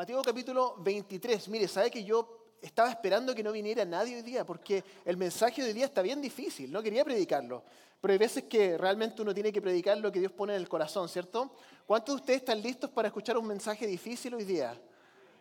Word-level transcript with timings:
Mateo 0.00 0.22
capítulo 0.22 0.76
23. 0.78 1.46
Mire, 1.48 1.68
¿sabe 1.68 1.90
que 1.90 2.02
yo 2.02 2.54
estaba 2.62 2.88
esperando 2.88 3.34
que 3.34 3.42
no 3.42 3.52
viniera 3.52 3.84
nadie 3.84 4.16
hoy 4.16 4.22
día? 4.22 4.46
Porque 4.46 4.82
el 5.04 5.18
mensaje 5.18 5.60
de 5.60 5.68
hoy 5.68 5.74
día 5.74 5.84
está 5.84 6.00
bien 6.00 6.22
difícil, 6.22 6.72
no 6.72 6.82
quería 6.82 7.04
predicarlo. 7.04 7.62
Pero 8.00 8.12
hay 8.12 8.16
veces 8.16 8.44
que 8.44 8.78
realmente 8.78 9.20
uno 9.20 9.34
tiene 9.34 9.52
que 9.52 9.60
predicar 9.60 9.98
lo 9.98 10.10
que 10.10 10.20
Dios 10.20 10.32
pone 10.32 10.54
en 10.54 10.62
el 10.62 10.70
corazón, 10.70 11.06
¿cierto? 11.06 11.52
¿Cuántos 11.86 12.14
de 12.14 12.20
ustedes 12.22 12.38
están 12.38 12.62
listos 12.62 12.88
para 12.88 13.08
escuchar 13.08 13.36
un 13.36 13.46
mensaje 13.46 13.86
difícil 13.86 14.32
hoy 14.32 14.44
día? 14.44 14.74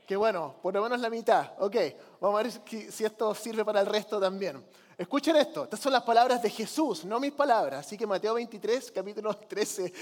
Que 0.06 0.18
bueno, 0.18 0.56
por 0.62 0.74
lo 0.74 0.84
menos 0.84 1.00
la 1.00 1.10
mitad. 1.10 1.54
Ok, 1.60 1.78
vamos 2.20 2.40
a 2.40 2.44
ver 2.44 2.52
si 2.92 3.06
esto 3.06 3.34
sirve 3.36 3.64
para 3.66 3.82
el 3.82 3.88
resto 3.88 4.20
también. 4.20 4.64
Escuchen 5.00 5.38
esto, 5.38 5.64
estas 5.64 5.80
son 5.80 5.94
las 5.94 6.04
palabras 6.04 6.42
de 6.42 6.50
Jesús, 6.50 7.06
no 7.06 7.22
mis 7.22 7.32
palabras. 7.32 7.86
Así 7.86 7.98
que 7.98 8.06
Mateo 8.06 8.34
23, 8.34 8.92
capítulo 8.92 9.34
13, 9.34 9.94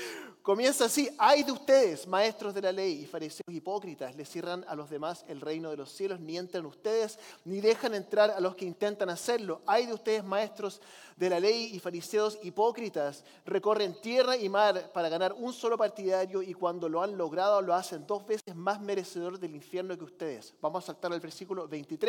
comienza 0.42 0.86
así. 0.86 1.08
Hay 1.20 1.44
de 1.44 1.52
ustedes, 1.52 2.08
maestros 2.08 2.52
de 2.52 2.64
la 2.64 2.72
ley 2.72 3.04
y 3.04 3.06
fariseos 3.06 3.44
hipócritas, 3.48 4.16
les 4.16 4.28
cierran 4.28 4.66
a 4.68 4.74
los 4.74 4.90
demás 4.90 5.24
el 5.28 5.40
reino 5.40 5.70
de 5.70 5.78
los 5.78 5.92
cielos, 5.92 6.20
ni 6.20 6.36
entran 6.36 6.66
ustedes, 6.66 7.20
ni 7.46 7.62
dejan 7.62 7.94
entrar 7.94 8.32
a 8.32 8.40
los 8.40 8.56
que 8.56 8.66
intentan 8.66 9.12
hacerlo. 9.12 9.62
Hay 9.68 9.86
de 9.86 9.94
ustedes, 9.94 10.24
maestros 10.24 10.82
de 11.16 11.30
la 11.30 11.40
ley 11.40 11.70
y 11.74 11.80
fariseos 11.80 12.40
hipócritas, 12.42 13.24
recorren 13.46 14.02
tierra 14.02 14.36
y 14.36 14.50
mar 14.50 14.92
para 14.94 15.10
ganar 15.10 15.34
un 15.34 15.54
solo 15.54 15.78
partidario 15.78 16.42
y 16.42 16.56
cuando 16.56 16.90
lo 16.90 17.04
han 17.04 17.16
logrado 17.18 17.62
lo 17.62 17.76
hacen 17.76 18.08
dos 18.08 18.26
veces 18.26 18.56
más 18.56 18.82
merecedor 18.82 19.38
del 19.38 19.54
infierno 19.54 19.96
que 19.96 20.06
ustedes. 20.06 20.56
Vamos 20.60 20.84
a 20.84 20.88
saltar 20.88 21.14
al 21.14 21.20
versículo 21.20 21.68
23. 21.68 22.07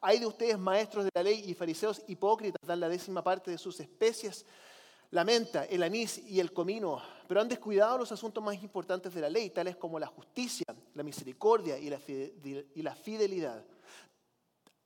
Hay 0.00 0.18
de 0.18 0.26
ustedes, 0.26 0.58
maestros 0.58 1.04
de 1.04 1.10
la 1.14 1.22
ley 1.22 1.44
y 1.46 1.54
fariseos 1.54 2.02
hipócritas, 2.08 2.60
dan 2.66 2.80
la 2.80 2.88
décima 2.88 3.22
parte 3.22 3.50
de 3.50 3.58
sus 3.58 3.78
especies, 3.80 4.44
la 5.10 5.24
menta, 5.24 5.64
el 5.66 5.82
anís 5.82 6.18
y 6.26 6.40
el 6.40 6.52
comino, 6.52 7.00
pero 7.28 7.40
han 7.40 7.48
descuidado 7.48 7.98
los 7.98 8.10
asuntos 8.10 8.42
más 8.42 8.60
importantes 8.62 9.14
de 9.14 9.20
la 9.20 9.30
ley, 9.30 9.50
tales 9.50 9.76
como 9.76 9.98
la 9.98 10.06
justicia, 10.06 10.66
la 10.94 11.02
misericordia 11.02 11.78
y 11.78 11.90
la 12.82 12.94
fidelidad. 12.94 13.64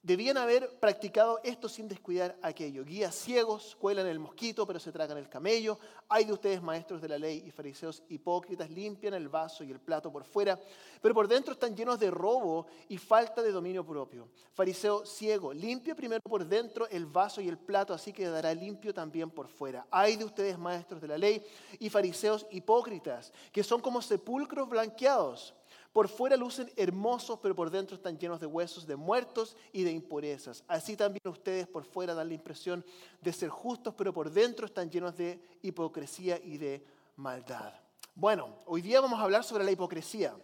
Debían 0.07 0.37
haber 0.37 0.71
practicado 0.79 1.41
esto 1.43 1.69
sin 1.69 1.89
descuidar 1.89 2.39
aquello. 2.41 2.85
Guías 2.85 3.13
ciegos 3.13 3.77
cuelan 3.81 4.07
el 4.07 4.21
mosquito, 4.21 4.65
pero 4.65 4.79
se 4.79 4.93
tragan 4.93 5.19
el 5.19 5.29
camello. 5.29 5.81
Hay 6.09 6.25
de 6.25 6.33
ustedes, 6.33 6.63
maestros 6.63 7.03
de 7.03 7.09
la 7.09 7.19
ley 7.19 7.43
y 7.45 7.51
fariseos 7.51 8.05
hipócritas, 8.09 8.71
limpian 8.71 9.15
el 9.15 9.29
vaso 9.29 9.65
y 9.65 9.73
el 9.73 9.81
plato 9.81 10.13
por 10.13 10.23
fuera, 10.23 10.57
pero 11.03 11.13
por 11.13 11.27
dentro 11.27 11.55
están 11.55 11.75
llenos 11.75 11.99
de 11.99 12.09
robo 12.13 12.69
y 12.89 12.99
falta 12.99 13.43
de 13.43 13.51
dominio 13.51 13.85
propio. 13.85 14.29
Fariseo 14.53 15.05
ciego, 15.05 15.53
limpia 15.53 15.97
primero 15.97 16.23
por 16.23 16.47
dentro 16.47 16.87
el 16.89 17.07
vaso 17.07 17.41
y 17.41 17.49
el 17.49 17.59
plato, 17.59 17.93
así 17.93 18.13
quedará 18.13 18.55
limpio 18.55 18.95
también 18.95 19.29
por 19.29 19.49
fuera. 19.49 19.89
Hay 19.91 20.15
de 20.15 20.25
ustedes, 20.25 20.57
maestros 20.57 21.01
de 21.01 21.09
la 21.09 21.19
ley 21.19 21.45
y 21.81 21.91
fariseos 21.91 22.47
hipócritas, 22.53 23.33
que 23.51 23.65
son 23.65 23.81
como 23.81 24.01
sepulcros 24.01 24.69
blanqueados 24.69 25.53
por 25.97 26.09
fuera 26.09 26.37
lucen 26.37 26.71
hermosos, 26.77 27.39
pero 27.41 27.55
por 27.55 27.71
dentro 27.71 27.97
están 27.97 28.19
llenos 28.19 28.39
de 28.39 28.45
huesos 28.45 28.87
de 28.87 28.97
muertos 28.97 29.57
y 29.73 29.83
de 29.83 29.93
impurezas. 29.93 30.63
Así 30.69 30.95
también 30.95 31.23
ustedes 31.27 31.67
por 31.67 31.85
fuera 31.87 32.13
dan 32.13 32.29
la 32.29 32.35
impresión 32.35 32.85
de 33.23 33.33
ser 33.33 33.49
justos, 33.49 33.95
pero 33.97 34.13
por 34.13 34.31
dentro 34.31 34.67
están 34.67 34.91
llenos 34.91 35.17
de 35.17 35.41
hipocresía 35.63 36.39
y 36.45 36.59
de 36.59 36.85
maldad. 37.17 37.73
Bueno, 38.15 38.59
hoy 38.67 38.83
día 38.83 39.01
vamos 39.01 39.19
a 39.19 39.23
hablar 39.23 39.43
sobre 39.43 39.65
la 39.65 39.71
hipocresía. 39.71 40.37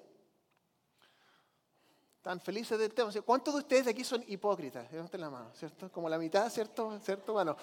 Tan 2.22 2.40
felices 2.40 2.78
del 2.78 2.94
tema. 2.94 3.10
¿Cuántos 3.26 3.52
de 3.52 3.60
ustedes 3.60 3.84
de 3.86 3.90
aquí 3.90 4.04
son 4.04 4.22
hipócritas? 4.28 4.90
Levanten 4.92 5.20
la 5.20 5.28
mano, 5.28 5.50
¿cierto? 5.54 5.90
Como 5.90 6.08
la 6.08 6.18
mitad, 6.18 6.48
¿cierto? 6.50 7.00
¿cierto? 7.00 7.32
Bueno, 7.32 7.56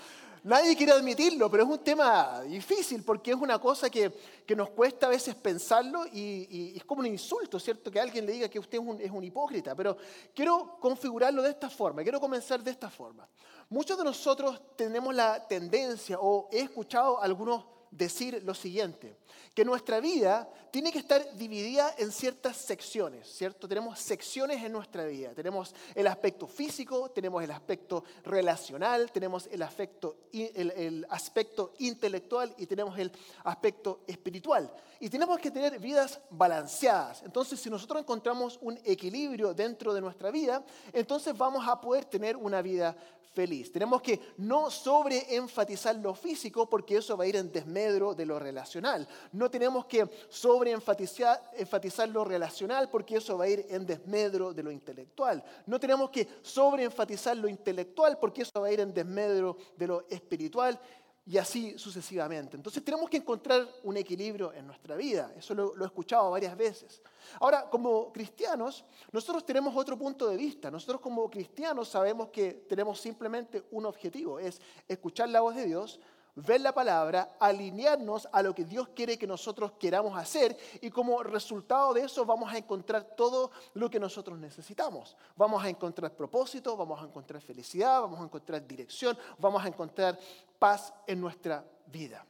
nadie 0.43 0.75
quiere 0.75 0.91
admitirlo, 0.91 1.49
pero 1.49 1.63
es 1.63 1.69
un 1.69 1.79
tema 1.79 2.41
difícil 2.41 3.01
porque 3.03 3.31
es 3.31 3.37
una 3.37 3.57
cosa 3.57 3.89
que, 3.89 4.11
nos 4.57 4.71
cuesta 4.71 5.05
a 5.05 5.09
veces 5.09 5.35
pensarlo 5.35 6.05
y, 6.11 6.73
es 6.75 6.83
como 6.83 6.99
un 6.99 7.05
insulto, 7.05 7.57
¿cierto? 7.57 7.89
Que 7.89 8.01
alguien 8.01 8.25
le 8.25 8.33
diga 8.33 8.49
que 8.49 8.59
usted 8.59 8.79
es 8.79 8.83
un, 8.83 8.99
es 8.99 9.09
un 9.09 9.23
hipócrita. 9.23 9.73
Pero 9.75 9.95
quiero 10.35 10.77
configurarlo 10.81 11.41
de 11.41 11.51
esta 11.51 11.69
forma, 11.69 12.03
quiero 12.03 12.19
comenzar 12.19 12.61
de 12.61 12.71
esta 12.71 12.89
forma. 12.89 13.29
Muchos 13.69 13.97
de 13.97 14.03
nosotros 14.03 14.61
tenemos 14.75 15.15
la 15.15 15.47
tendencia, 15.47 16.17
o 16.19 16.49
he 16.51 16.59
escuchado 16.59 17.21
algunos 17.21 17.63
decir 17.91 18.41
lo 18.43 18.53
siguiente, 18.53 19.15
que 19.53 19.65
nuestra 19.65 19.99
vida 19.99 20.49
tiene 20.71 20.91
que 20.91 20.99
estar 20.99 21.35
dividida 21.35 21.93
en 21.97 22.11
ciertas 22.11 22.55
secciones, 22.57 23.27
¿cierto? 23.27 23.67
Tenemos 23.67 23.99
secciones 23.99 24.63
en 24.63 24.71
nuestra 24.71 25.05
vida. 25.05 25.33
Tenemos 25.33 25.73
el 25.95 26.07
aspecto 26.07 26.47
físico, 26.47 27.09
tenemos 27.09 27.43
el 27.43 27.51
aspecto 27.51 28.03
relacional, 28.23 29.11
tenemos 29.11 29.47
el 29.51 29.61
aspecto, 29.63 30.17
el 30.31 31.05
aspecto 31.09 31.73
intelectual 31.79 32.53
y 32.57 32.67
tenemos 32.67 32.97
el 32.99 33.11
aspecto 33.43 34.01
espiritual. 34.07 34.71
Y 34.99 35.09
tenemos 35.09 35.39
que 35.39 35.51
tener 35.51 35.79
vidas 35.79 36.19
balanceadas. 36.29 37.23
Entonces, 37.23 37.59
si 37.59 37.69
nosotros 37.69 38.01
encontramos 38.01 38.59
un 38.61 38.79
equilibrio 38.85 39.53
dentro 39.53 39.93
de 39.93 40.01
nuestra 40.01 40.29
vida, 40.29 40.63
entonces 40.93 41.35
vamos 41.37 41.67
a 41.67 41.81
poder 41.81 42.05
tener 42.05 42.37
una 42.37 42.61
vida 42.61 42.95
feliz. 43.33 43.71
Tenemos 43.71 44.01
que 44.01 44.19
no 44.37 44.69
sobreenfatizar 44.69 45.95
lo 45.95 46.13
físico 46.13 46.69
porque 46.69 46.97
eso 46.97 47.15
va 47.15 47.23
a 47.23 47.27
ir 47.27 47.35
en 47.35 47.51
desmedro 47.51 47.78
de 47.79 48.25
lo 48.25 48.39
relacional. 48.39 49.07
No 49.31 49.49
tenemos 49.49 49.85
que 49.85 50.09
sobreenfatizar 50.29 51.41
enfatizar 51.57 52.09
lo 52.09 52.23
relacional 52.23 52.89
porque 52.89 53.17
eso 53.17 53.37
va 53.37 53.45
a 53.45 53.49
ir 53.49 53.65
en 53.69 53.85
desmedro 53.85 54.53
de 54.53 54.63
lo 54.63 54.71
intelectual. 54.71 55.43
No 55.65 55.79
tenemos 55.79 56.09
que 56.09 56.27
sobreenfatizar 56.41 57.37
lo 57.37 57.47
intelectual 57.47 58.17
porque 58.19 58.41
eso 58.41 58.61
va 58.61 58.67
a 58.67 58.71
ir 58.71 58.79
en 58.79 58.93
desmedro 58.93 59.57
de 59.77 59.87
lo 59.87 60.05
espiritual 60.09 60.79
y 61.25 61.37
así 61.37 61.77
sucesivamente. 61.77 62.57
Entonces 62.57 62.83
tenemos 62.83 63.09
que 63.09 63.17
encontrar 63.17 63.67
un 63.83 63.97
equilibrio 63.97 64.51
en 64.51 64.65
nuestra 64.65 64.95
vida. 64.95 65.31
Eso 65.37 65.53
lo, 65.53 65.75
lo, 65.75 65.85
he 65.85 65.87
escuchado 65.87 66.31
varias 66.31 66.57
veces. 66.57 67.01
Ahora, 67.39 67.69
como 67.69 68.11
cristianos, 68.11 68.83
nosotros 69.11 69.45
tenemos 69.45 69.75
otro 69.75 69.95
punto 69.97 70.27
de 70.27 70.35
vista. 70.35 70.71
Nosotros 70.71 70.99
como 70.99 71.29
cristianos 71.29 71.87
sabemos 71.87 72.29
que 72.29 72.65
tenemos 72.67 72.99
simplemente 72.99 73.63
un 73.71 73.85
objetivo, 73.85 74.39
es 74.39 74.59
escuchar 74.87 75.29
la 75.29 75.41
voz 75.41 75.55
de 75.55 75.65
Dios, 75.65 75.99
ver 76.35 76.61
la 76.61 76.73
palabra, 76.73 77.35
alinearnos 77.39 78.27
a 78.31 78.41
lo 78.41 78.53
que 78.53 78.65
Dios 78.65 78.89
quiere 78.89 79.17
que 79.17 79.27
nosotros 79.27 79.73
queramos 79.73 80.17
hacer 80.17 80.57
y 80.81 80.89
como 80.89 81.23
resultado 81.23 81.93
de 81.93 82.01
eso 82.01 82.25
vamos 82.25 82.51
a 82.53 82.57
encontrar 82.57 83.03
todo 83.15 83.51
lo 83.73 83.89
que 83.89 83.99
nosotros 83.99 84.37
necesitamos. 84.37 85.17
Vamos 85.35 85.63
a 85.63 85.69
encontrar 85.69 86.15
propósito, 86.15 86.77
vamos 86.77 87.01
a 87.01 87.05
encontrar 87.05 87.41
felicidad, 87.41 88.01
vamos 88.01 88.19
a 88.19 88.23
encontrar 88.23 88.65
dirección, 88.65 89.17
vamos 89.37 89.63
a 89.63 89.67
encontrar 89.67 90.17
paz 90.57 90.93
en 91.07 91.19
nuestra 91.19 91.65
vida. 91.87 92.25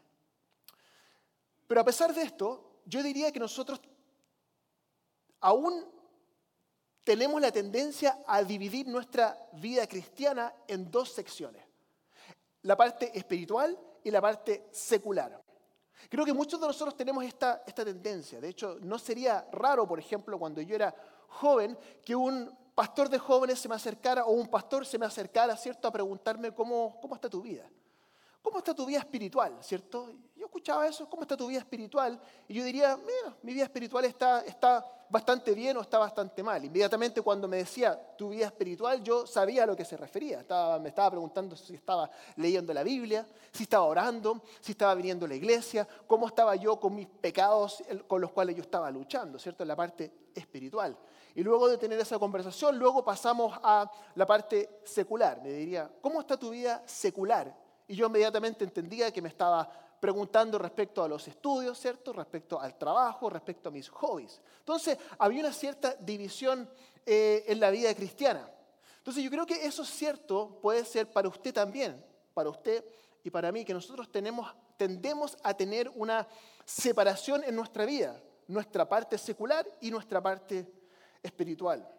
Pero 1.67 1.81
a 1.81 1.85
pesar 1.85 2.13
de 2.13 2.23
esto, 2.23 2.81
yo 2.85 3.03
diría 3.03 3.31
que 3.31 3.39
nosotros 3.39 3.79
aún 5.41 5.85
tenemos 7.03 7.41
la 7.41 7.51
tendencia 7.51 8.19
a 8.27 8.43
dividir 8.43 8.87
nuestra 8.87 9.37
vida 9.53 9.87
cristiana 9.87 10.53
en 10.67 10.89
dos 10.91 11.11
secciones. 11.11 11.63
La 12.63 12.75
parte 12.75 13.17
espiritual 13.17 13.77
y 14.09 14.11
la 14.11 14.21
parte 14.21 14.67
secular. 14.71 15.41
Creo 16.09 16.25
que 16.25 16.33
muchos 16.33 16.59
de 16.59 16.67
nosotros 16.67 16.97
tenemos 16.97 17.23
esta, 17.23 17.63
esta 17.65 17.85
tendencia. 17.85 18.41
De 18.41 18.49
hecho, 18.49 18.77
no 18.81 18.97
sería 18.97 19.47
raro, 19.51 19.87
por 19.87 19.99
ejemplo, 19.99 20.37
cuando 20.39 20.61
yo 20.61 20.75
era 20.75 20.93
joven, 21.27 21.77
que 22.03 22.15
un 22.15 22.51
pastor 22.73 23.09
de 23.09 23.19
jóvenes 23.19 23.59
se 23.59 23.69
me 23.69 23.75
acercara 23.75 24.25
o 24.25 24.31
un 24.31 24.47
pastor 24.47 24.85
se 24.85 24.97
me 24.97 25.05
acercara, 25.05 25.55
¿cierto?, 25.55 25.87
a 25.87 25.91
preguntarme 25.91 26.53
cómo, 26.53 26.99
cómo 27.01 27.15
está 27.15 27.29
tu 27.29 27.41
vida. 27.41 27.69
¿Cómo 28.41 28.59
está 28.59 28.73
tu 28.73 28.85
vida 28.85 28.99
espiritual? 28.99 29.57
¿Cierto? 29.61 30.11
Yo 30.35 30.45
escuchaba 30.45 30.87
eso, 30.87 31.09
¿cómo 31.09 31.23
está 31.23 31.35
tu 31.35 31.47
vida 31.47 31.59
espiritual? 31.59 32.19
Y 32.47 32.53
yo 32.53 32.63
diría, 32.63 32.95
mira, 32.95 33.35
mi 33.43 33.53
vida 33.53 33.65
espiritual 33.65 34.05
está, 34.05 34.41
está 34.41 34.85
bastante 35.09 35.53
bien 35.53 35.75
o 35.75 35.81
está 35.81 35.97
bastante 35.97 36.41
mal. 36.41 36.63
Inmediatamente 36.63 37.21
cuando 37.21 37.47
me 37.47 37.57
decía 37.57 37.99
tu 38.17 38.29
vida 38.29 38.45
espiritual, 38.45 39.03
yo 39.03 39.27
sabía 39.27 39.63
a 39.63 39.65
lo 39.65 39.75
que 39.75 39.83
se 39.83 39.97
refería. 39.97 40.39
Estaba, 40.39 40.79
me 40.79 40.89
estaba 40.89 41.11
preguntando 41.11 41.57
si 41.57 41.75
estaba 41.75 42.09
leyendo 42.37 42.73
la 42.73 42.83
Biblia, 42.83 43.27
si 43.51 43.63
estaba 43.63 43.83
orando, 43.83 44.41
si 44.61 44.71
estaba 44.71 44.95
viniendo 44.95 45.25
a 45.25 45.29
la 45.29 45.35
iglesia, 45.35 45.85
cómo 46.07 46.27
estaba 46.27 46.55
yo 46.55 46.79
con 46.79 46.95
mis 46.95 47.07
pecados 47.07 47.83
con 48.07 48.21
los 48.21 48.31
cuales 48.31 48.55
yo 48.55 48.61
estaba 48.61 48.89
luchando, 48.89 49.37
¿cierto? 49.37 49.63
En 49.63 49.67
la 49.67 49.75
parte 49.75 50.11
espiritual. 50.33 50.97
Y 51.35 51.43
luego 51.43 51.67
de 51.67 51.77
tener 51.77 51.99
esa 51.99 52.17
conversación, 52.17 52.79
luego 52.79 53.03
pasamos 53.03 53.57
a 53.61 53.91
la 54.15 54.25
parte 54.25 54.79
secular. 54.85 55.41
Me 55.41 55.51
diría, 55.51 55.91
¿cómo 56.01 56.21
está 56.21 56.37
tu 56.37 56.51
vida 56.51 56.81
secular? 56.85 57.68
Y 57.89 57.95
yo 57.95 58.05
inmediatamente 58.05 58.63
entendía 58.63 59.11
que 59.11 59.19
me 59.19 59.29
estaba 59.29 59.67
preguntando 59.99 60.59
respecto 60.59 61.03
a 61.03 61.07
los 61.07 61.27
estudios, 61.27 61.77
¿cierto? 61.79 62.13
Respecto 62.13 62.61
al 62.61 62.77
trabajo, 62.77 63.31
respecto 63.31 63.69
a 63.69 63.71
mis 63.71 63.89
hobbies. 63.89 64.39
Entonces, 64.59 64.95
había 65.17 65.41
una 65.41 65.51
cierta 65.51 65.95
división 65.95 66.69
eh, 67.03 67.43
en 67.47 67.59
la 67.59 67.71
vida 67.71 67.93
cristiana. 67.95 68.47
Entonces, 68.99 69.23
yo 69.23 69.31
creo 69.31 69.43
que 69.47 69.65
eso 69.65 69.81
es 69.81 69.89
cierto, 69.89 70.59
puede 70.61 70.85
ser 70.85 71.11
para 71.11 71.27
usted 71.27 71.51
también, 71.51 72.05
para 72.35 72.51
usted 72.51 72.85
y 73.23 73.31
para 73.31 73.51
mí, 73.51 73.65
que 73.65 73.73
nosotros 73.73 74.11
tenemos, 74.11 74.53
tendemos 74.77 75.35
a 75.41 75.55
tener 75.55 75.91
una 75.95 76.27
separación 76.63 77.43
en 77.43 77.55
nuestra 77.55 77.85
vida, 77.85 78.21
nuestra 78.47 78.87
parte 78.87 79.17
secular 79.17 79.65
y 79.81 79.89
nuestra 79.89 80.21
parte 80.21 80.71
espiritual. 81.23 81.89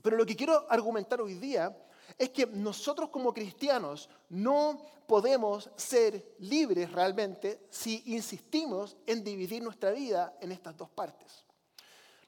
Pero 0.00 0.16
lo 0.16 0.24
que 0.24 0.36
quiero 0.36 0.66
argumentar 0.70 1.20
hoy 1.20 1.34
día 1.34 1.76
es 2.20 2.28
que 2.28 2.44
nosotros 2.46 3.08
como 3.08 3.32
cristianos 3.32 4.10
no 4.28 4.78
podemos 5.06 5.70
ser 5.74 6.34
libres 6.40 6.92
realmente 6.92 7.66
si 7.70 8.02
insistimos 8.12 8.94
en 9.06 9.24
dividir 9.24 9.62
nuestra 9.62 9.90
vida 9.90 10.36
en 10.38 10.52
estas 10.52 10.76
dos 10.76 10.90
partes. 10.90 11.46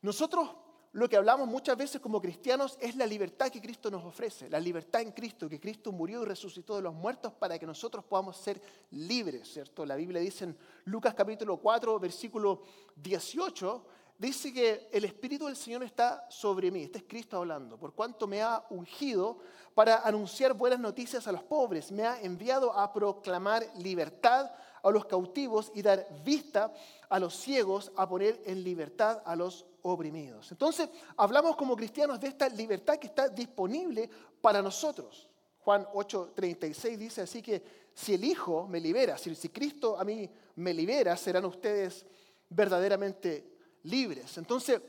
Nosotros 0.00 0.48
lo 0.92 1.10
que 1.10 1.18
hablamos 1.18 1.46
muchas 1.46 1.76
veces 1.76 2.00
como 2.00 2.22
cristianos 2.22 2.78
es 2.80 2.96
la 2.96 3.04
libertad 3.04 3.50
que 3.50 3.60
Cristo 3.60 3.90
nos 3.90 4.02
ofrece, 4.02 4.48
la 4.48 4.58
libertad 4.58 5.02
en 5.02 5.12
Cristo, 5.12 5.46
que 5.46 5.60
Cristo 5.60 5.92
murió 5.92 6.22
y 6.22 6.26
resucitó 6.26 6.76
de 6.76 6.82
los 6.82 6.94
muertos 6.94 7.34
para 7.34 7.58
que 7.58 7.66
nosotros 7.66 8.02
podamos 8.02 8.38
ser 8.38 8.62
libres, 8.92 9.52
¿cierto? 9.52 9.84
La 9.84 9.96
Biblia 9.96 10.22
dice 10.22 10.44
en 10.44 10.56
Lucas 10.86 11.12
capítulo 11.14 11.58
4, 11.58 12.00
versículo 12.00 12.62
18, 12.96 13.84
dice 14.22 14.52
que 14.52 14.88
el 14.92 15.04
Espíritu 15.04 15.46
del 15.46 15.56
Señor 15.56 15.82
está 15.82 16.24
sobre 16.30 16.70
mí, 16.70 16.84
este 16.84 16.98
es 16.98 17.04
Cristo 17.08 17.36
hablando, 17.36 17.76
por 17.76 17.92
cuanto 17.92 18.28
me 18.28 18.40
ha 18.40 18.64
ungido 18.70 19.38
para 19.74 20.06
anunciar 20.06 20.54
buenas 20.54 20.78
noticias 20.78 21.26
a 21.26 21.32
los 21.32 21.42
pobres, 21.42 21.90
me 21.90 22.06
ha 22.06 22.20
enviado 22.20 22.72
a 22.72 22.92
proclamar 22.92 23.66
libertad 23.78 24.52
a 24.80 24.90
los 24.90 25.06
cautivos 25.06 25.72
y 25.74 25.82
dar 25.82 26.06
vista 26.24 26.72
a 27.08 27.18
los 27.18 27.34
ciegos, 27.34 27.90
a 27.96 28.08
poner 28.08 28.40
en 28.46 28.62
libertad 28.62 29.22
a 29.24 29.34
los 29.34 29.66
oprimidos. 29.82 30.52
Entonces, 30.52 30.88
hablamos 31.16 31.56
como 31.56 31.74
cristianos 31.74 32.20
de 32.20 32.28
esta 32.28 32.48
libertad 32.48 32.98
que 32.98 33.08
está 33.08 33.28
disponible 33.28 34.08
para 34.40 34.62
nosotros. 34.62 35.28
Juan 35.58 35.84
8:36 35.94 36.96
dice 36.96 37.22
así 37.22 37.42
que 37.42 37.90
si 37.92 38.14
el 38.14 38.24
Hijo 38.24 38.68
me 38.68 38.78
libera, 38.78 39.18
si, 39.18 39.34
si 39.34 39.48
Cristo 39.48 39.98
a 39.98 40.04
mí 40.04 40.30
me 40.54 40.72
libera, 40.72 41.16
serán 41.16 41.44
ustedes 41.44 42.06
verdaderamente 42.48 43.52
libres. 43.84 44.36
Entonces, 44.38 44.80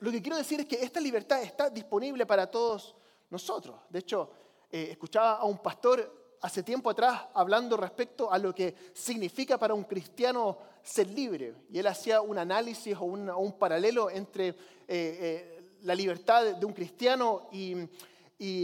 lo 0.00 0.10
que 0.10 0.22
quiero 0.22 0.36
decir 0.36 0.60
es 0.60 0.66
que 0.66 0.82
esta 0.82 1.00
libertad 1.00 1.42
está 1.42 1.70
disponible 1.70 2.24
para 2.26 2.50
todos 2.50 2.94
nosotros. 3.30 3.80
De 3.88 3.98
hecho, 3.98 4.30
eh, 4.70 4.88
escuchaba 4.90 5.34
a 5.38 5.44
un 5.44 5.58
pastor 5.58 6.36
hace 6.40 6.62
tiempo 6.62 6.90
atrás 6.90 7.22
hablando 7.34 7.76
respecto 7.76 8.30
a 8.32 8.38
lo 8.38 8.54
que 8.54 8.74
significa 8.94 9.58
para 9.58 9.74
un 9.74 9.84
cristiano 9.84 10.58
ser 10.82 11.08
libre. 11.08 11.54
Y 11.70 11.78
él 11.78 11.86
hacía 11.86 12.20
un 12.20 12.38
análisis 12.38 12.96
o 12.96 13.04
un, 13.04 13.52
paralelo 13.58 14.10
entre 14.10 14.48
eh, 14.48 14.54
eh, 14.88 15.58
la 15.82 15.94
libertad 15.94 16.56
de 16.56 16.66
un 16.66 16.72
cristiano 16.72 17.48
y, 17.52 17.76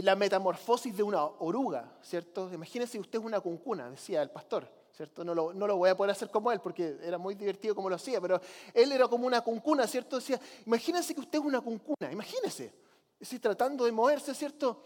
la 0.03 0.15
metamorfosis 0.15 0.97
de 0.97 1.03
una 1.03 1.25
oruga, 1.25 1.99
¿cierto? 2.01 2.49
Imagínese 2.53 2.97
usted 2.97 3.19
una 3.19 3.41
cuncuna, 3.41 3.91
decía 3.91 4.23
el 4.23 4.31
pastor. 4.31 4.71
¿Cierto? 4.95 5.25
No 5.25 5.35
lo, 5.35 5.53
no 5.53 5.67
lo, 5.67 5.77
voy 5.77 5.91
a 5.91 5.97
poder 5.97 6.13
hacer 6.13 6.31
como 6.31 6.53
él 6.53 6.61
porque 6.61 6.97
era 7.03 7.19
muy 7.19 7.35
divertido 7.35 7.75
como 7.75 7.89
lo 7.89 7.97
hacía, 7.97 8.21
pero 8.21 8.41
él 8.73 8.93
era 8.93 9.09
como 9.09 9.27
una 9.27 9.41
cuncuna, 9.41 9.87
¿cierto? 9.87 10.17
Decía, 10.17 10.41
imagínese 10.67 11.15
que 11.15 11.21
usted 11.21 11.39
es 11.39 11.45
una 11.45 11.61
cuncuna, 11.61 12.13
imagínese, 12.13 12.73
si 13.21 13.39
tratando 13.41 13.85
de 13.85 13.93
moverse, 13.93 14.35
¿cierto? 14.35 14.83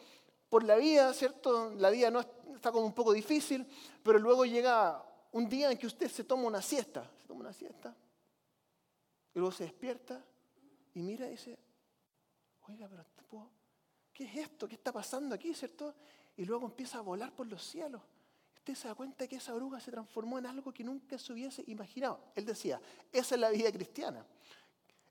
Por 0.49 0.65
la 0.65 0.77
vida, 0.77 1.13
¿cierto? 1.13 1.75
La 1.77 1.91
vida 1.91 2.11
no 2.11 2.21
está 2.21 2.73
como 2.73 2.87
un 2.87 2.95
poco 2.95 3.13
difícil, 3.13 3.67
pero 4.03 4.19
luego 4.19 4.47
llega 4.47 5.05
un 5.33 5.49
día 5.49 5.71
en 5.71 5.77
que 5.77 5.87
usted 5.87 6.11
se 6.11 6.25
toma 6.25 6.45
una 6.45 6.63
siesta, 6.63 7.11
se 7.21 7.27
toma 7.27 7.41
una 7.41 7.53
siesta, 7.53 7.95
y 9.35 9.39
luego 9.39 9.53
se 9.53 9.65
despierta 9.65 10.25
y 10.95 11.03
mira 11.03 11.27
y 11.27 11.33
dice, 11.33 11.59
oiga, 12.67 12.89
pero 12.89 13.05
¿qué 14.13 14.25
es 14.25 14.37
esto? 14.37 14.67
¿Qué 14.67 14.75
está 14.75 14.91
pasando 14.91 15.35
aquí, 15.35 15.53
cierto? 15.53 15.95
Y 16.37 16.45
luego 16.45 16.67
empieza 16.67 16.99
a 16.99 17.03
volar 17.03 17.33
por 17.33 17.47
los 17.47 17.63
cielos. 17.63 18.01
Usted 18.69 18.83
se 18.83 18.89
da 18.89 18.95
cuenta 18.95 19.27
que 19.27 19.37
esa 19.37 19.55
oruga 19.55 19.81
se 19.81 19.91
transformó 19.91 20.39
en 20.39 20.45
algo 20.45 20.75
que 20.75 20.85
nunca 20.85 21.17
se 21.17 21.33
hubiese 21.33 21.65
imaginado. 21.69 22.21
Él 22.35 22.45
decía, 22.45 22.79
esa 23.11 23.35
es 23.35 23.41
la 23.41 23.49
vida 23.49 23.73
cristiana. 23.73 24.27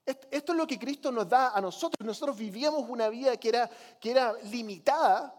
Esto 0.05 0.51
es 0.51 0.55
lo 0.55 0.67
que 0.67 0.77
Cristo 0.77 1.11
nos 1.11 1.27
da 1.27 1.49
a 1.55 1.59
nosotros. 1.59 2.05
Nosotros 2.05 2.37
vivíamos 2.37 2.87
una 2.87 3.09
vida 3.09 3.35
que 3.37 3.49
era, 3.49 3.67
que 3.99 4.11
era 4.11 4.33
limitada 4.43 5.33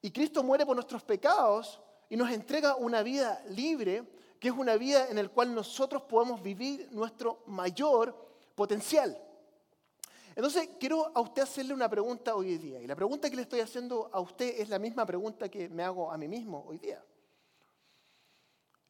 y 0.00 0.10
Cristo 0.10 0.42
muere 0.42 0.64
por 0.64 0.74
nuestros 0.74 1.02
pecados 1.02 1.78
y 2.08 2.16
nos 2.16 2.30
entrega 2.30 2.74
una 2.76 3.02
vida 3.02 3.44
libre, 3.50 4.02
que 4.40 4.48
es 4.48 4.54
una 4.54 4.76
vida 4.76 5.08
en 5.10 5.16
la 5.16 5.28
cual 5.28 5.54
nosotros 5.54 6.04
podemos 6.04 6.42
vivir 6.42 6.88
nuestro 6.90 7.42
mayor 7.48 8.16
potencial. 8.54 9.14
Entonces, 10.34 10.70
quiero 10.80 11.12
a 11.14 11.20
usted 11.20 11.42
hacerle 11.42 11.74
una 11.74 11.90
pregunta 11.90 12.34
hoy 12.34 12.56
día. 12.56 12.80
Y 12.80 12.86
la 12.86 12.96
pregunta 12.96 13.28
que 13.28 13.36
le 13.36 13.42
estoy 13.42 13.60
haciendo 13.60 14.08
a 14.10 14.20
usted 14.20 14.58
es 14.58 14.70
la 14.70 14.78
misma 14.78 15.04
pregunta 15.04 15.50
que 15.50 15.68
me 15.68 15.82
hago 15.82 16.10
a 16.10 16.16
mí 16.16 16.28
mismo 16.28 16.64
hoy 16.66 16.78
día. 16.78 17.04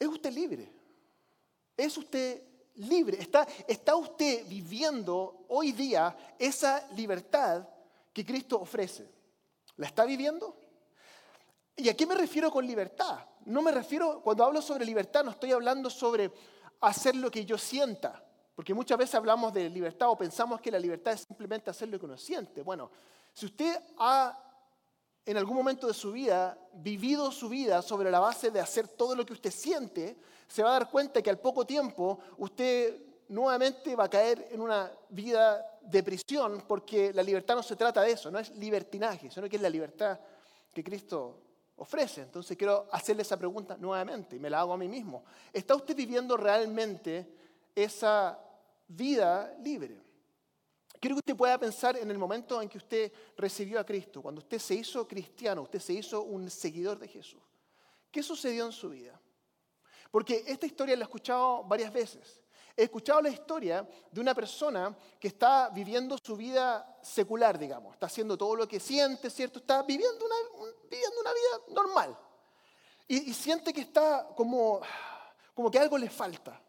¿Es 0.03 0.09
usted 0.09 0.33
libre? 0.33 0.69
¿Es 1.77 1.97
usted 1.97 2.43
libre? 2.75 3.21
¿Está, 3.21 3.47
¿Está 3.69 3.95
usted 3.95 4.45
viviendo 4.49 5.45
hoy 5.47 5.71
día 5.71 6.17
esa 6.41 6.89
libertad 6.97 7.69
que 8.13 8.27
Cristo 8.27 8.61
ofrece? 8.61 9.09
¿La 9.77 9.87
está 9.87 10.05
viviendo? 10.05 10.57
¿Y 11.77 11.89
a 11.89 11.97
qué 11.97 12.05
me 12.05 12.17
refiero 12.17 12.51
con 12.51 12.67
libertad? 12.67 13.21
No 13.45 13.63
me 13.63 13.71
refiero, 13.71 14.21
cuando 14.23 14.45
hablo 14.45 14.61
sobre 14.61 14.85
libertad, 14.85 15.23
no 15.23 15.31
estoy 15.31 15.53
hablando 15.53 15.89
sobre 15.89 16.33
hacer 16.81 17.15
lo 17.15 17.31
que 17.31 17.45
yo 17.45 17.57
sienta, 17.57 18.27
porque 18.57 18.75
muchas 18.75 18.99
veces 18.99 19.15
hablamos 19.15 19.55
de 19.55 19.71
libertad 19.71 20.11
o 20.11 20.19
pensamos 20.19 20.61
que 20.61 20.73
la 20.73 20.81
libertad 20.81 21.13
es 21.13 21.21
simplemente 21.21 21.71
hacer 21.71 21.89
lo 21.89 22.01
que 22.01 22.07
uno 22.07 22.19
siente. 22.19 22.63
Bueno, 22.63 22.91
si 23.33 23.47
usted 23.47 23.81
ha 23.99 24.52
en 25.25 25.37
algún 25.37 25.57
momento 25.57 25.87
de 25.87 25.95
su 25.95 26.13
vida 26.13 26.59
vivido 26.75 27.31
su 27.31 27.49
vida 27.49 27.83
sobre 27.83 28.11
la 28.11 28.21
base 28.21 28.51
de 28.51 28.61
hacer 28.61 28.89
todo 28.89 29.15
lo 29.15 29.25
que 29.25 29.35
usted 29.35 29.51
siente, 29.51 30.17
se 30.49 30.63
va 30.63 30.71
a 30.71 30.73
dar 30.81 30.91
cuenta 30.91 31.23
que 31.23 31.31
al 31.31 31.39
poco 31.39 31.65
tiempo 31.67 32.19
usted 32.39 33.01
nuevamente 33.29 33.95
va 33.97 34.05
a 34.05 34.11
caer 34.11 34.49
en 34.51 34.61
una 34.61 34.91
vida 35.09 35.65
de 35.81 36.03
prisión 36.03 36.65
porque 36.67 37.13
la 37.13 37.23
libertad 37.23 37.57
no 37.57 37.63
se 37.63 37.77
trata 37.77 38.03
de 38.03 38.13
eso, 38.13 38.31
no 38.31 38.39
es 38.39 38.51
libertinaje, 38.57 39.31
sino 39.31 39.49
que 39.49 39.57
es 39.57 39.63
la 39.63 39.71
libertad 39.71 40.19
que 40.73 40.83
Cristo 40.83 41.39
ofrece. 41.77 42.23
Entonces 42.23 42.57
quiero 42.57 42.89
hacerle 42.91 43.23
esa 43.23 43.37
pregunta 43.37 43.77
nuevamente 43.79 44.37
y 44.37 44.39
me 44.39 44.51
la 44.51 44.61
hago 44.61 44.73
a 44.73 44.77
mí 44.77 44.89
mismo. 44.89 45.25
¿Está 45.53 45.75
usted 45.75 45.97
viviendo 45.97 46.37
realmente 46.37 47.29
esa 47.75 48.39
vida 48.89 49.55
libre? 49.63 50.02
Quiero 51.03 51.17
que 51.17 51.33
usted 51.33 51.37
pueda 51.37 51.59
pensar 51.59 51.97
en 51.97 52.09
el 52.13 52.17
momento 52.17 52.63
en 52.63 52.69
que 52.69 52.79
usted 52.79 53.13
recibió 53.37 53.81
a 53.81 53.85
Cristo, 53.85 54.23
cuando 54.23 54.39
usted 54.39 54.61
se 54.61 54.77
hizo 54.77 55.09
cristiano, 55.09 55.63
usted 55.63 55.81
se 55.81 55.95
hizo 55.95 56.23
un 56.23 56.49
seguidor 56.49 56.97
de 56.97 57.09
Jesús. 57.09 57.43
¿Qué 58.09 58.23
sucedió 58.23 58.67
en 58.67 58.71
su 58.71 58.91
vida? 58.91 59.21
Porque 60.13 60.45
esta 60.47 60.65
historia 60.65 60.95
la 60.95 61.03
he 61.03 61.07
escuchado 61.07 61.65
varias 61.65 61.93
veces. 61.93 62.41
He 62.77 62.85
escuchado 62.85 63.21
la 63.21 63.31
historia 63.31 63.85
de 64.13 64.21
una 64.21 64.33
persona 64.33 64.97
que 65.19 65.27
está 65.27 65.71
viviendo 65.71 66.17
su 66.23 66.37
vida 66.37 66.97
secular, 67.03 67.59
digamos. 67.59 67.95
Está 67.95 68.07
haciendo 68.07 68.39
todo 68.39 68.55
lo 68.55 68.69
que 68.69 68.79
siente, 68.79 69.29
¿cierto? 69.29 69.59
Está 69.59 69.83
viviendo 69.83 70.25
una, 70.25 70.71
viviendo 70.89 71.21
una 71.21 71.33
vida 71.33 71.83
normal. 71.83 72.17
Y, 73.09 73.35
siente 73.35 73.73
que 73.73 73.81
está 73.81 74.29
como, 74.37 74.81
como 75.53 75.69
que 75.69 75.81
algo 75.81 75.99
le 75.99 76.09
falta. 76.09 76.62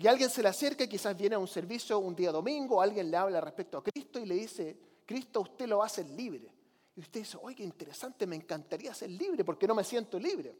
Y 0.00 0.06
alguien 0.06 0.30
se 0.30 0.42
le 0.44 0.48
acerca, 0.48 0.86
quizás 0.86 1.16
viene 1.16 1.34
a 1.34 1.40
un 1.40 1.48
servicio 1.48 1.98
un 1.98 2.14
día 2.14 2.30
domingo, 2.30 2.80
alguien 2.80 3.10
le 3.10 3.16
habla 3.16 3.40
respecto 3.40 3.78
a 3.78 3.82
Cristo 3.82 4.20
y 4.20 4.26
le 4.26 4.36
dice, 4.36 4.78
Cristo, 5.04 5.40
usted 5.40 5.66
lo 5.66 5.82
hacer 5.82 6.08
libre. 6.10 6.48
Y 6.94 7.00
usted 7.00 7.20
dice, 7.20 7.36
oye, 7.42 7.56
qué 7.56 7.64
interesante, 7.64 8.24
me 8.24 8.36
encantaría 8.36 8.94
ser 8.94 9.10
libre, 9.10 9.44
porque 9.44 9.66
no 9.66 9.74
me 9.74 9.82
siento 9.82 10.16
libre. 10.20 10.56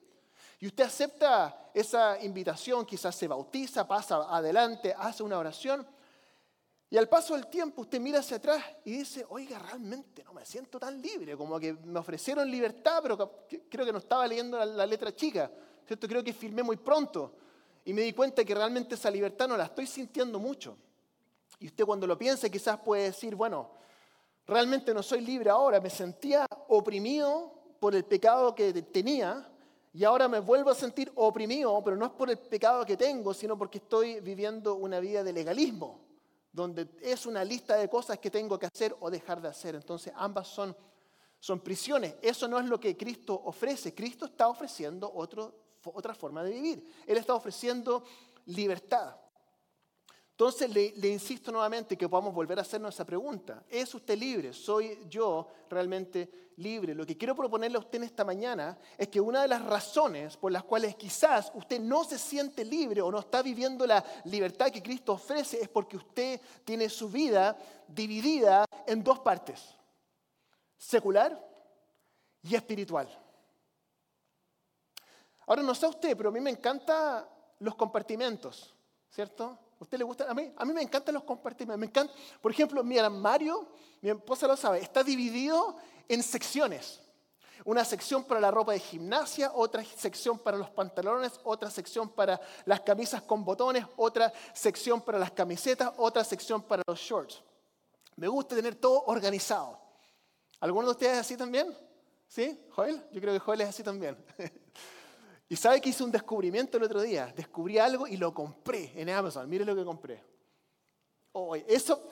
Y 0.59 0.67
usted 0.67 0.83
acepta 0.83 1.71
esa 1.73 2.21
invitación, 2.21 2.85
quizás 2.85 3.15
se 3.15 3.29
bautiza, 3.29 3.87
pasa 3.87 4.25
adelante, 4.29 4.93
hace 4.99 5.23
una 5.23 5.39
oración. 5.39 5.87
Y 6.91 6.97
al 6.97 7.09
paso 7.09 7.35
del 7.35 7.47
tiempo 7.47 7.83
usted 7.83 8.01
mira 8.01 8.19
hacia 8.19 8.39
atrás 8.39 8.65
y 8.85 8.91
dice, 8.91 9.25
oiga, 9.29 9.61
realmente 9.61 10.25
no 10.25 10.33
me 10.33 10.45
siento 10.45 10.81
tan 10.81 11.01
libre, 11.01 11.37
como 11.37 11.61
que 11.61 11.75
me 11.75 12.01
ofrecieron 12.01 12.51
libertad, 12.51 12.99
pero 13.03 13.47
creo 13.71 13.87
que 13.87 13.93
no 13.93 13.99
estaba 13.99 14.27
leyendo 14.27 14.59
la, 14.65 14.85
letra 14.85 15.15
chica, 15.15 15.49
¿cierto? 15.87 16.09
Creo 16.09 16.25
que 16.25 16.33
firmé 16.33 16.65
muy 16.65 16.77
pronto 16.77 17.35
y 17.89 17.95
me 17.95 18.03
di 18.03 18.13
cuenta 18.13 18.45
que 18.45 18.55
realmente 18.55 18.97
esa 18.97 19.11
libertad 19.11 19.49
no 19.49 19.57
la 19.57 19.65
estoy 19.65 19.87
sintiendo 19.87 20.39
mucho. 20.39 20.77
Y 21.59 21.69
usted 21.69 21.87
cuando 21.87 22.07
lo 22.07 22.19
piensa 22.19 22.51
quizás 22.51 22.79
puede 22.81 23.05
decir, 23.05 23.35
bueno, 23.35 23.71
realmente 24.47 24.93
no 24.93 25.03
soy 25.03 25.23
libre 25.23 25.49
ahora, 25.49 25.81
me 25.81 25.89
sentía 25.89 26.45
oprimido 26.69 27.51
por 27.81 27.95
el 27.95 28.05
pecado 28.05 28.55
que 28.55 28.75
tenía, 28.83 29.51
y 29.95 30.05
ahora 30.05 30.29
me 30.29 30.39
vuelvo 30.41 30.69
a 30.69 30.75
sentir 30.75 31.11
oprimido, 31.15 31.83
pero 31.83 31.97
no 31.97 32.05
es 32.05 32.13
por 32.13 32.29
el 32.29 32.37
pecado 32.37 32.85
que 32.85 32.99
tengo, 32.99 33.33
sino 33.33 33.57
porque 33.57 33.79
estoy 33.79 34.21
viviendo 34.21 34.75
una 34.75 35.01
vida 35.01 35.25
de 35.25 35.33
legalismo, 35.33 35.99
donde 36.53 36.91
es 37.01 37.25
una 37.25 37.43
lista 37.43 37.77
de 37.77 37.89
cosas 37.89 38.19
que 38.19 38.31
tengo 38.31 38.59
que 38.59 38.67
hacer 38.67 38.95
o 39.01 39.11
dejar 39.11 39.41
de 39.41 39.49
hacer. 39.49 39.75
Entonces 39.75 40.13
ambas 40.15 40.47
son, 40.47 40.77
son 41.41 41.61
prisiones. 41.61 42.17
Eso 42.21 42.49
no 42.49 42.59
es 42.61 42.67
lo 42.67 42.79
que 42.79 42.99
Cristo 42.99 43.41
ofrece. 43.47 43.95
Cristo 43.95 44.27
está 44.27 44.47
ofreciendo 44.47 45.11
otro, 45.11 45.68
otra 45.95 46.15
forma 46.15 46.43
de 46.43 46.53
vivir. 46.53 46.85
Él 47.07 47.17
está 47.17 47.35
ofreciendo 47.35 48.05
libertad. 48.47 49.17
Entonces 50.39 50.71
le, 50.71 51.09
insisto 51.09 51.51
nuevamente 51.51 51.97
que 51.97 52.09
podamos 52.09 52.33
volver 52.33 52.61
a 52.61 52.63
hacernos 52.63 52.95
esa 52.95 53.05
pregunta. 53.05 53.65
¿Es 53.69 53.93
usted 53.93 54.17
libre? 54.17 54.53
¿Soy 54.53 54.97
yo 55.09 55.49
realmente 55.69 56.53
libre? 56.59 56.95
Lo 56.95 57.05
que 57.05 57.17
quiero 57.17 57.35
proponerle 57.35 57.77
a 57.77 57.81
usted 57.81 57.97
en 57.97 58.05
esta 58.05 58.25
mañana 58.25 58.79
es 58.97 59.09
que 59.09 59.21
una 59.21 59.43
de 59.43 59.49
las 59.49 59.65
razones 59.65 60.37
por 60.37 60.53
las 60.53 60.63
cuales 60.63 60.95
quizás 60.95 61.51
usted 61.57 61.81
no 61.81 62.05
se 62.05 62.19
siente 62.19 62.65
libre 62.65 63.03
o 63.03 63.11
no 63.11 63.19
está 63.19 63.43
viviendo 63.43 63.85
la 63.85 64.05
libertad 64.27 64.71
que 64.71 64.81
Cristo 64.81 65.15
ofrece 65.15 65.61
es 65.61 65.69
porque 65.69 65.97
usted 65.97 66.41
tiene 66.65 66.89
su 66.89 67.09
vida 67.09 67.59
dividida 67.89 68.65
en 68.87 69.03
dos 69.03 69.19
partes, 69.19 69.75
secular 70.77 71.37
y 72.45 72.55
espiritual. 72.55 73.09
Ahora 75.49 75.63
no 75.63 75.75
sé 75.75 75.87
usted, 75.87 76.15
pero 76.15 76.29
a 76.29 76.33
mí 76.33 76.41
me 76.41 76.51
encantan 76.51 77.27
los 77.61 77.75
compartimentos, 77.75 78.75
¿cierto? 79.09 79.59
¿A 79.81 79.83
usted 79.83 79.97
le 79.97 80.05
gusta? 80.05 80.31
A 80.31 80.35
mí, 80.35 80.53
a 80.55 80.65
mí 80.67 80.73
me 80.75 80.83
encantan 80.83 81.15
los 81.15 81.25
compartimentos. 81.25 81.79
Me 81.79 81.87
encanta, 81.87 82.13
por 82.43 82.53
ejemplo, 82.53 82.85
mi 82.85 82.99
armario, 82.99 83.67
mi 84.03 84.11
esposa 84.11 84.47
lo 84.47 84.59
sabe, 84.59 84.81
está 84.81 85.03
dividido 85.03 85.77
en 86.07 86.23
secciones. 86.23 87.01
Una 87.65 87.83
sección 87.83 88.25
para 88.25 88.41
la 88.41 88.51
ropa 88.51 88.73
de 88.73 88.79
gimnasia, 88.79 89.51
otra 89.55 89.83
sección 89.85 90.39
para 90.39 90.59
los 90.59 90.69
pantalones, 90.69 91.41
otra 91.45 91.71
sección 91.71 92.11
para 92.11 92.39
las 92.67 92.83
camisas 92.83 93.23
con 93.23 93.43
botones, 93.43 93.87
otra 93.97 94.31
sección 94.53 95.01
para 95.01 95.19
las 95.19 95.31
camisetas, 95.31 95.93
otra 95.97 96.25
sección 96.25 96.61
para 96.61 96.83
los 96.87 96.99
shorts. 97.01 97.43
Me 98.17 98.29
gusta 98.29 98.55
tener 98.55 98.75
todo 98.75 99.03
organizado. 99.07 99.81
¿Alguno 100.61 100.89
de 100.89 100.93
ustedes 100.93 101.13
es 101.15 101.19
así 101.21 101.37
también? 101.39 101.75
¿Sí? 102.27 102.67
¿Joel? 102.73 103.03
Yo 103.13 103.21
creo 103.21 103.33
que 103.33 103.41
Joel 103.41 103.63
es 103.63 103.71
así 103.71 103.83
también. 103.83 104.17
y 105.49 105.57
sabe 105.57 105.81
que 105.81 105.89
hice 105.89 106.05
un 106.05 106.13
descubrimiento 106.13 106.77
el 106.77 106.83
otro 106.83 107.01
día. 107.01 107.33
Descubrí 107.35 107.79
algo 107.79 108.07
y 108.07 108.17
lo 108.17 108.35
compré 108.35 108.93
en 108.95 109.09
Amazon. 109.09 109.49
Mire 109.49 109.65
lo 109.65 109.75
que 109.75 109.85
compré. 109.85 110.23
Oh, 111.33 111.55
eso 111.55 112.03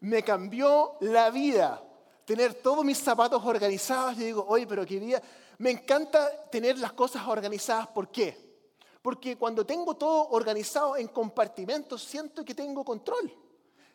me 0.00 0.22
cambió 0.22 0.96
la 1.00 1.30
vida. 1.30 1.82
Tener 2.24 2.54
todos 2.54 2.84
mis 2.84 2.98
zapatos 2.98 3.44
organizados. 3.44 4.16
Yo 4.16 4.24
digo, 4.24 4.46
oye, 4.48 4.66
pero 4.66 4.86
qué 4.86 4.98
vida. 4.98 5.20
Me 5.58 5.70
encanta 5.70 6.48
tener 6.50 6.78
las 6.78 6.92
cosas 6.94 7.26
organizadas. 7.28 7.88
¿Por 7.88 8.08
qué? 8.10 8.50
Porque 9.02 9.36
cuando 9.36 9.66
tengo 9.66 9.94
todo 9.94 10.28
organizado 10.30 10.96
en 10.96 11.08
compartimentos, 11.08 12.02
siento 12.02 12.44
que 12.44 12.54
tengo 12.54 12.82
control. 12.82 13.30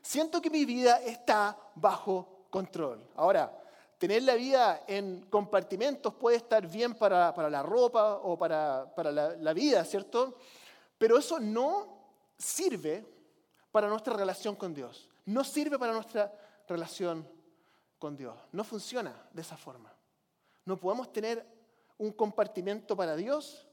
Siento 0.01 0.39
que 0.39 0.51
mi 0.51 0.63
vida 0.65 1.01
está 1.01 1.58
bajo 1.74 2.46
control. 2.51 3.08
Ahora, 3.15 3.51
tener 3.98 4.24
la 4.24 4.36
vida 4.36 4.84
en 4.88 5.22
compartimentos 5.30 6.14
puede 6.14 6.38
estar 6.38 6.68
bien 6.68 6.96
para, 6.96 7.34
la 7.50 7.64
ropa 7.64 8.16
o 8.16 8.38
para, 8.38 8.92
la, 9.12 9.54
vida, 9.54 9.84
¿cierto? 9.86 10.38
Pero 10.98 11.18
eso 11.18 11.40
no 11.40 11.98
sirve 12.38 13.06
para 13.72 13.88
nuestra 13.88 14.16
relación 14.16 14.56
con 14.56 14.74
Dios. 14.74 15.10
No 15.25 15.44
sirve 15.44 15.80
para 15.80 15.94
nuestra 15.94 16.32
relación 16.68 17.28
con 18.00 18.16
Dios. 18.16 18.38
No 18.52 18.64
funciona 18.64 19.28
de 19.32 19.42
esa 19.42 19.58
forma. 19.58 19.94
No 20.66 20.78
podemos 20.78 21.12
tener 21.12 21.46
un 21.98 22.12
compartimento 22.12 22.96
para 22.96 23.16
Dios 23.16 23.68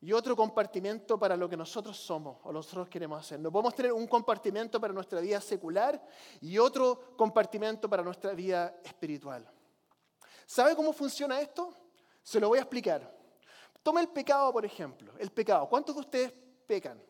y 0.00 0.12
otro 0.12 0.36
compartimento 0.36 1.18
para 1.18 1.36
lo 1.36 1.48
que 1.48 1.56
nosotros 1.56 1.96
somos 1.96 2.38
o 2.44 2.52
nosotros 2.52 2.88
queremos 2.88 3.20
hacer. 3.20 3.40
No 3.40 3.50
podemos 3.50 3.74
tener 3.74 3.92
un 3.92 4.06
compartimento 4.06 4.80
para 4.80 4.92
nuestra 4.92 5.20
vida 5.20 5.40
secular 5.40 6.00
y 6.40 6.56
otro 6.58 7.16
compartimento 7.16 7.88
para 7.88 8.02
nuestra 8.02 8.32
vida 8.32 8.76
espiritual. 8.84 9.48
¿Sabe 10.46 10.76
cómo 10.76 10.92
funciona 10.92 11.40
esto? 11.40 11.74
Se 12.22 12.38
lo 12.38 12.48
voy 12.48 12.58
a 12.58 12.62
explicar. 12.62 13.18
Toma 13.82 14.00
el 14.00 14.08
pecado, 14.08 14.52
por 14.52 14.64
ejemplo. 14.64 15.12
El 15.18 15.30
pecado. 15.30 15.68
¿Cuántos 15.68 15.94
de 15.94 16.00
ustedes 16.00 16.32
pecan? 16.66 17.02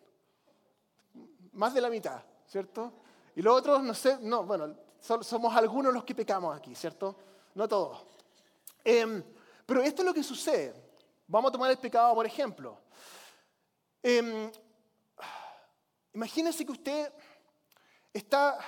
Más 1.53 1.75
de 1.75 1.81
la 1.81 1.91
mitad, 1.91 2.23
¿cierto? 2.47 2.93
Y 3.37 3.43
los 3.43 3.57
otros, 3.57 3.83
no 3.83 3.95
sé, 3.95 4.19
no, 4.23 4.45
bueno, 4.45 4.75
somos 5.01 5.55
algunos 5.55 5.93
los 5.93 6.05
que 6.05 6.15
pecamos 6.15 6.57
aquí, 6.57 6.75
¿cierto? 6.75 7.15
No 7.55 7.69
todos. 7.69 7.99
Em, 8.83 9.23
pero 9.67 9.83
esto 9.83 10.03
es 10.03 10.07
lo 10.07 10.15
que 10.15 10.23
sucede. 10.23 10.88
Vamos 11.31 11.51
a 11.51 11.53
tomar 11.53 11.71
el 11.71 11.79
pecado 11.79 12.15
por 12.15 12.25
ejemplo. 12.25 12.81
Eh, 14.03 14.51
imagínense 16.15 16.65
que 16.65 16.73
usted 16.73 17.13
está 18.15 18.59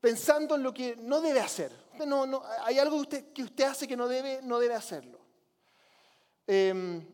pensando 0.00 0.54
en 0.54 0.62
lo 0.62 0.72
que 0.72 0.94
no 0.94 1.20
debe 1.20 1.40
hacer. 1.40 1.72
no, 2.06 2.24
no, 2.24 2.42
hay 2.62 2.78
algo 2.78 2.96
que 2.96 3.02
usted, 3.02 3.32
que 3.32 3.42
usted, 3.42 3.64
hace 3.64 3.88
que 3.88 3.96
no 3.96 4.06
debe, 4.06 4.40
no 4.42 4.60
debe 4.60 4.74
hacerlo. 4.74 5.18
Em, 6.46 7.04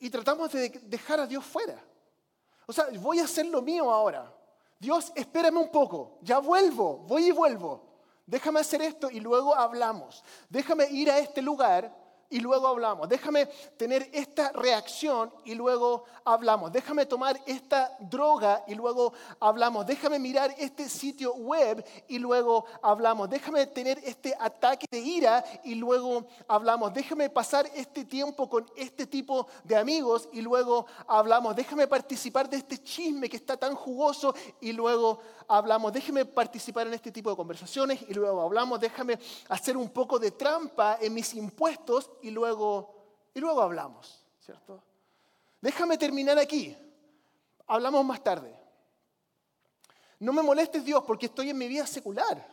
y 0.00 0.10
tratamos 0.10 0.50
de 0.50 0.70
dejar 0.70 1.20
a 1.20 1.26
Dios 1.26 1.44
fuera. 1.44 1.80
O 2.66 2.72
sea, 2.72 2.86
voy 2.98 3.20
a 3.20 3.24
hacer 3.24 3.46
lo 3.46 3.62
mío 3.62 3.92
ahora. 3.92 4.34
Dios, 4.78 5.12
espérame 5.14 5.58
un 5.58 5.70
poco, 5.70 6.18
ya 6.20 6.40
vuelvo, 6.40 6.98
voy 6.98 7.26
y 7.26 7.30
vuelvo. 7.30 7.85
Déjame 8.26 8.60
hacer 8.60 8.82
esto 8.82 9.10
y 9.10 9.20
luego 9.20 9.54
hablamos. 9.54 10.24
Déjame 10.48 10.86
ir 10.90 11.10
a 11.10 11.18
este 11.18 11.40
lugar 11.40 12.05
y 12.30 12.40
luego 12.40 12.68
hablamos. 12.68 13.08
Déjame 13.08 13.46
tener 13.76 14.08
esta 14.12 14.52
reacción 14.52 15.32
y 15.44 15.54
luego 15.54 16.04
hablamos. 16.24 16.72
Déjame 16.72 17.06
tomar 17.06 17.40
esta 17.46 17.96
droga 18.00 18.64
y 18.66 18.74
luego 18.74 19.12
hablamos. 19.40 19.86
Déjame 19.86 20.18
mirar 20.18 20.54
este 20.58 20.88
sitio 20.88 21.34
web 21.34 21.84
y 22.08 22.18
luego 22.18 22.66
hablamos. 22.82 23.30
Déjame 23.30 23.66
tener 23.66 23.98
este 24.04 24.34
ataque 24.38 24.86
de 24.90 24.98
ira 24.98 25.44
y 25.64 25.74
luego 25.74 26.26
hablamos. 26.48 26.92
Déjame 26.92 27.30
pasar 27.30 27.70
este 27.74 28.04
tiempo 28.04 28.48
con 28.48 28.66
este 28.76 29.06
tipo 29.06 29.46
de 29.64 29.76
amigos 29.76 30.28
y 30.32 30.40
luego 30.40 30.86
hablamos. 31.06 31.54
Déjame 31.54 31.86
participar 31.86 32.48
de 32.50 32.58
este 32.58 32.82
chisme 32.82 33.28
que 33.28 33.36
está 33.36 33.56
tan 33.56 33.74
jugoso 33.74 34.34
y 34.60 34.72
luego 34.72 35.20
hablamos. 35.48 35.92
Déjame 35.92 36.24
participar 36.24 36.86
en 36.86 36.94
este 36.94 37.12
tipo 37.12 37.30
de 37.30 37.36
conversaciones 37.36 38.00
y 38.08 38.14
luego 38.14 38.42
hablamos. 38.42 38.80
Déjame 38.80 39.18
hacer 39.48 39.76
un 39.76 39.90
poco 39.90 40.18
de 40.18 40.32
trampa 40.32 40.98
en 41.00 41.14
mis 41.14 41.34
impuestos 41.34 42.10
y 42.22 42.30
luego, 42.30 42.94
y 43.34 43.40
luego 43.40 43.62
hablamos, 43.62 44.24
¿cierto? 44.40 44.82
Déjame 45.60 45.98
terminar 45.98 46.38
aquí. 46.38 46.76
Hablamos 47.66 48.04
más 48.04 48.22
tarde. 48.22 48.54
No 50.18 50.32
me 50.32 50.42
molestes 50.42 50.84
Dios 50.84 51.02
porque 51.06 51.26
estoy 51.26 51.50
en 51.50 51.58
mi 51.58 51.68
vida 51.68 51.86
secular. 51.86 52.46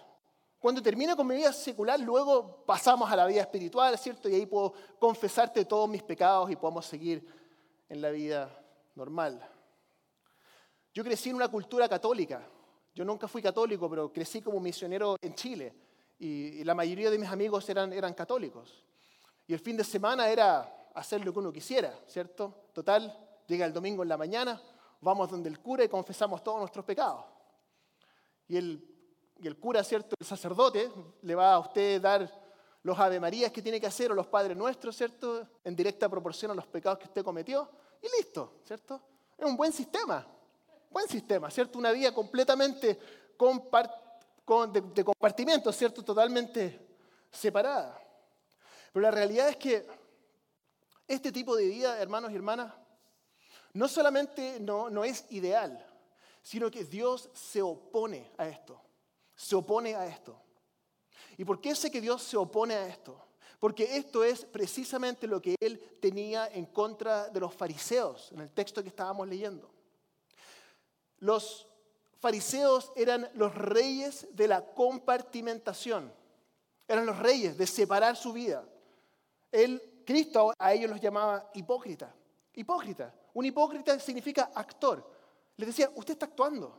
Cuando 0.60 0.82
termine 0.82 1.16
con 1.16 1.28
mi 1.28 1.36
vida 1.36 1.52
secular, 1.52 2.00
luego 2.00 2.64
pasamos 2.66 3.12
a 3.12 3.16
la 3.16 3.26
vida 3.26 3.42
espiritual, 3.42 3.98
¿cierto? 3.98 4.30
Y 4.30 4.36
ahí 4.36 4.46
puedo 4.46 4.74
confesarte 4.98 5.66
todos 5.66 5.90
mis 5.90 6.02
pecados 6.02 6.50
y 6.50 6.56
podemos 6.56 6.86
seguir 6.86 7.26
en 7.90 8.02
la 8.02 8.10
vida 8.10 8.50
normal. 8.96 9.46
Yo 10.94 11.04
crecí 11.04 11.30
en 11.30 11.36
una 11.36 11.50
cultura 11.50 11.90
católica. 11.90 12.48
Yo 12.96 13.04
nunca 13.04 13.28
fui 13.28 13.42
católico, 13.42 13.90
pero 13.90 14.12
crecí 14.14 14.42
como 14.42 14.60
misionero 14.60 15.18
en 15.22 15.36
Chile. 15.36 15.74
Y, 16.20 16.64
la 16.64 16.76
mayoría 16.76 17.10
de 17.10 17.18
mis 17.18 17.30
amigos 17.30 17.68
eran, 17.68 17.92
eran 17.92 18.14
católicos. 18.14 18.86
Y 19.48 19.54
el 19.54 19.60
fin 19.60 19.78
de 19.78 19.84
semana 19.84 20.30
era 20.30 20.90
hacer 20.94 21.24
lo 21.26 21.34
que 21.34 21.40
uno 21.40 21.52
quisiera, 21.52 21.94
¿cierto? 22.08 22.68
Total, 22.74 23.16
llega 23.48 23.66
el 23.66 23.74
domingo 23.74 24.04
en 24.04 24.10
la 24.10 24.18
mañana, 24.18 24.62
vamos 25.02 25.30
donde 25.30 25.50
el 25.50 25.60
cura 25.60 25.84
y 25.84 25.90
confesamos 25.90 26.44
todos 26.44 26.60
nuestros 26.60 26.86
pecados. 26.86 27.26
Y 28.48 28.58
el, 28.58 28.94
el 29.42 29.58
cura, 29.60 29.84
¿cierto? 29.84 30.16
El 30.20 30.26
sacerdote 30.26 30.92
le 31.22 31.36
va 31.36 31.54
a 31.54 31.60
usted 31.60 32.02
dar 32.02 32.44
los 32.84 33.00
Ave 33.00 33.20
Marías 33.20 33.52
que 33.52 33.62
tiene 33.62 33.80
que 33.80 33.88
hacer 33.88 34.12
o 34.12 34.16
los 34.16 34.28
Padres 34.28 34.56
Nuestros, 34.56 34.96
¿cierto? 34.96 35.48
En 35.64 35.76
directa 35.76 36.10
proporción 36.10 36.52
a 36.52 36.54
los 36.54 36.68
pecados 36.68 37.00
que 37.00 37.06
usted 37.06 37.24
cometió. 37.24 37.70
Y 38.02 38.08
listo, 38.18 38.60
¿cierto? 38.64 39.02
Es 39.38 39.46
un 39.46 39.56
buen 39.56 39.72
sistema, 39.72 40.28
buen 40.92 41.08
sistema, 41.08 41.50
¿cierto? 41.50 41.80
Una 41.80 41.92
vida 41.92 42.14
completamente 42.14 43.00
de 44.94 45.04
compartimiento, 45.04 45.72
¿cierto? 45.72 46.04
Totalmente 46.04 46.80
separada. 47.32 48.03
Pero 48.94 49.04
la 49.04 49.12
realidad 49.12 49.50
es 49.50 49.58
que 49.58 49.86
este 51.08 51.32
tipo 51.32 51.56
de 51.56 51.68
vida, 51.68 52.00
hermanos 52.00 52.32
y 52.32 52.36
hermanas, 52.36 52.74
no 53.74 53.88
solamente 53.88 54.60
no, 54.60 54.90
no 54.90 55.04
es 55.04 55.26
ideal, 55.32 55.84
sino 56.44 56.70
que 56.70 56.86
Dios 56.86 57.30
se 57.34 57.62
opone 57.62 58.32
a 58.38 58.48
esto. 58.48 58.80
Se 59.36 59.56
opone 59.56 59.96
a 59.96 60.06
esto. 60.06 60.40
¿Y 61.38 61.44
por 61.44 61.60
qué 61.60 61.76
sé 61.76 61.90
que 61.90 62.00
Dios 62.00 62.22
se 62.22 62.38
opone 62.38 62.76
a 62.76 62.88
esto? 62.88 63.20
Porque 63.60 63.98
esto 63.98 64.24
es 64.24 64.46
precisamente 64.46 65.26
lo 65.26 65.42
que 65.42 65.56
él 65.60 65.80
tenía 66.00 66.48
en 66.48 66.66
contra 66.68 67.30
de 67.30 67.40
los 67.40 67.54
fariseos 67.54 68.32
en 68.32 68.42
el 68.42 68.52
texto 68.52 68.84
que 68.84 68.90
estábamos 68.90 69.28
leyendo. 69.28 69.72
Los 71.20 71.66
fariseos 72.20 72.92
eran 72.96 73.28
los 73.34 73.56
reyes 73.56 74.28
de 74.32 74.48
la 74.48 74.64
compartimentación, 74.66 76.14
eran 76.88 77.06
los 77.06 77.18
reyes 77.18 77.58
de 77.58 77.66
separar 77.66 78.16
su 78.18 78.34
vida. 78.34 78.66
El 79.54 80.02
Cristo 80.04 80.52
a 80.58 80.74
ellos 80.74 80.90
los 80.90 81.00
llamaba 81.00 81.52
hipócrita. 81.54 82.12
Hipócrita. 82.56 83.14
Un 83.36 83.46
hipócrita 83.46 84.00
significa 84.00 84.50
actor. 84.54 85.08
Les 85.58 85.68
decía, 85.68 85.92
usted 85.96 86.14
está 86.14 86.26
actuando. 86.26 86.76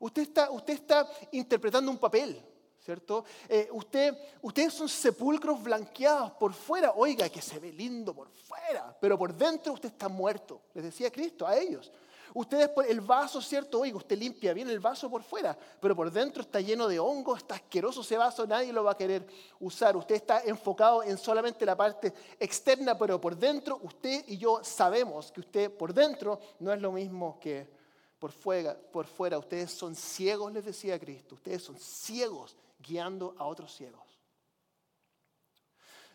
Usted 0.00 0.22
está, 0.22 0.50
usted 0.50 0.74
está 0.74 1.10
interpretando 1.32 1.90
un 1.90 1.96
papel. 1.96 2.44
¿Cierto? 2.84 3.24
Eh, 3.48 3.68
usted, 3.72 4.16
ustedes 4.42 4.72
son 4.74 4.88
sepulcros 4.88 5.62
blanqueados 5.62 6.32
por 6.32 6.52
fuera. 6.52 6.92
Oiga, 6.92 7.28
que 7.30 7.42
se 7.42 7.58
ve 7.58 7.72
lindo 7.72 8.14
por 8.14 8.28
fuera, 8.28 8.96
pero 9.00 9.18
por 9.18 9.34
dentro 9.34 9.72
usted 9.72 9.88
está 9.88 10.08
muerto. 10.08 10.60
Les 10.74 10.84
decía 10.84 11.10
Cristo 11.10 11.46
a 11.46 11.56
ellos. 11.56 11.90
Ustedes, 12.34 12.70
el 12.88 13.00
vaso, 13.00 13.40
¿cierto? 13.40 13.80
Oiga, 13.80 13.96
usted 13.96 14.18
limpia 14.18 14.52
bien 14.52 14.68
el 14.68 14.80
vaso 14.80 15.10
por 15.10 15.22
fuera, 15.22 15.56
pero 15.80 15.96
por 15.96 16.10
dentro 16.10 16.42
está 16.42 16.60
lleno 16.60 16.86
de 16.88 16.98
hongos, 16.98 17.38
está 17.38 17.56
asqueroso 17.56 18.02
ese 18.02 18.16
vaso, 18.16 18.46
nadie 18.46 18.72
lo 18.72 18.84
va 18.84 18.92
a 18.92 18.96
querer 18.96 19.26
usar. 19.60 19.96
Usted 19.96 20.16
está 20.16 20.42
enfocado 20.44 21.02
en 21.02 21.16
solamente 21.18 21.64
la 21.64 21.76
parte 21.76 22.12
externa, 22.38 22.96
pero 22.96 23.20
por 23.20 23.36
dentro 23.36 23.80
usted 23.82 24.24
y 24.28 24.36
yo 24.36 24.62
sabemos 24.62 25.32
que 25.32 25.40
usted 25.40 25.70
por 25.70 25.92
dentro 25.92 26.40
no 26.60 26.72
es 26.72 26.80
lo 26.80 26.92
mismo 26.92 27.38
que 27.40 27.78
por 28.18 28.32
fuera. 28.32 28.76
Por 28.76 29.06
fuera. 29.06 29.38
Ustedes 29.38 29.70
son 29.70 29.94
ciegos, 29.94 30.52
les 30.52 30.64
decía 30.64 30.98
Cristo. 30.98 31.34
Ustedes 31.36 31.62
son 31.62 31.78
ciegos 31.78 32.56
guiando 32.78 33.34
a 33.38 33.44
otros 33.44 33.74
ciegos. 33.74 34.02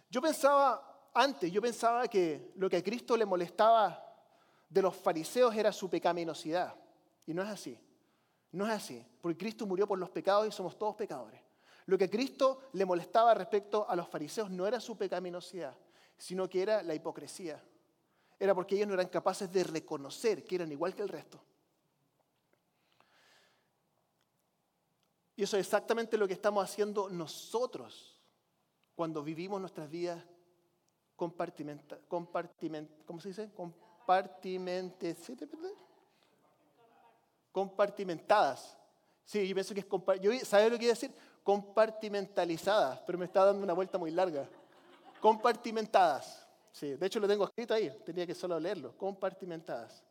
Yo 0.10 0.22
pensaba 0.22 1.10
antes, 1.14 1.52
yo 1.52 1.62
pensaba 1.62 2.08
que 2.08 2.52
lo 2.56 2.70
que 2.70 2.78
a 2.78 2.84
Cristo 2.84 3.18
le 3.18 3.26
molestaba 3.26 4.13
de 4.74 4.82
los 4.82 4.96
fariseos 4.96 5.56
era 5.56 5.72
su 5.72 5.88
pecaminosidad. 5.88 6.74
Y 7.28 7.34
no 7.34 7.44
es 7.44 7.50
así. 7.50 7.78
No 8.52 8.66
es 8.66 8.72
así. 8.72 9.06
Porque 9.22 9.38
Cristo 9.38 9.68
murió 9.68 9.88
por 9.88 10.00
los 10.00 10.10
pecados 10.10 10.48
y 10.48 10.52
somos 10.52 10.78
todos 10.80 10.96
pecadores. 10.96 11.40
Lo 11.86 11.98
que 11.98 12.06
a 12.06 12.10
Cristo 12.10 12.70
le 12.74 12.84
molestaba 12.84 13.36
respecto 13.36 13.88
a 13.88 13.96
los 13.96 14.08
fariseos 14.08 14.50
no 14.50 14.66
era 14.66 14.80
su 14.80 14.98
pecaminosidad, 14.98 15.78
sino 16.18 16.50
que 16.50 16.64
era 16.64 16.82
la 16.82 16.96
hipocresía. 16.96 17.64
Era 18.40 18.56
porque 18.56 18.76
ellos 18.76 18.88
no 18.88 18.96
eran 18.96 19.10
capaces 19.10 19.52
de 19.54 19.64
reconocer 19.64 20.44
que 20.44 20.56
eran 20.56 20.72
igual 20.72 20.96
que 20.96 21.04
el 21.04 21.10
resto. 21.10 21.40
Y 25.36 25.44
eso 25.44 25.56
es 25.58 25.66
exactamente 25.66 26.18
lo 26.18 26.28
que 26.28 26.34
estamos 26.34 26.64
haciendo 26.64 27.10
nosotros 27.10 28.20
cuando 28.96 29.22
vivimos 29.24 29.60
nuestras 29.60 29.90
vidas 29.90 30.24
compartimenta, 31.16 32.00
¿cómo 32.08 33.20
se 33.20 33.30
dice? 33.30 33.52
Compartimentadas. 37.54 38.78
Sí, 39.24 39.48
yo 39.48 39.56
pienso 39.56 39.74
que 39.74 39.80
es 39.80 39.86
yo, 40.22 40.32
¿sabe 40.46 40.70
lo 40.70 40.78
que 40.78 40.88
a 40.88 40.90
decir? 40.90 41.14
Compartimentalizadas, 41.44 43.00
pero 43.06 43.18
me 43.18 43.26
está 43.26 43.46
dando 43.46 43.64
una 43.64 43.74
vuelta 43.74 43.98
muy 43.98 44.12
larga. 44.12 44.50
Compartimentadas. 45.22 46.46
Sí, 46.72 46.96
de 46.96 47.06
hecho 47.06 47.20
lo 47.20 47.28
tengo 47.28 47.46
escrito 47.46 47.74
ahí, 47.74 47.90
tenía 48.04 48.26
que 48.26 48.34
solo 48.34 48.60
leerlo. 48.60 48.98
Compartimentadas. 48.98 50.04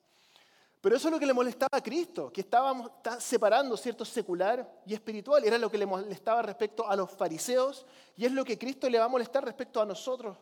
Pero 0.81 0.97
eso 0.97 1.09
es 1.09 1.13
lo 1.13 1.21
que 1.21 1.27
le 1.27 1.33
molestaba 1.33 1.79
a 1.79 1.83
Cristo, 1.83 2.33
que 2.33 2.41
estábamos 2.41 2.91
separando 3.21 3.77
cierto 3.77 4.05
secular 4.05 4.83
y 4.85 4.95
espiritual. 4.95 5.45
Era 5.45 5.57
lo 5.59 5.71
que 5.71 5.79
le 5.79 5.87
molestaba 5.87 6.43
respecto 6.43 6.89
a 6.89 6.97
los 6.97 7.11
fariseos 7.11 7.87
y 8.17 8.25
es 8.25 8.33
lo 8.33 8.45
que 8.45 8.59
Cristo 8.59 8.89
le 8.89 8.99
va 8.99 9.05
a 9.05 9.09
molestar 9.09 9.45
respecto 9.45 9.81
a 9.81 9.87
nosotros. 9.87 10.37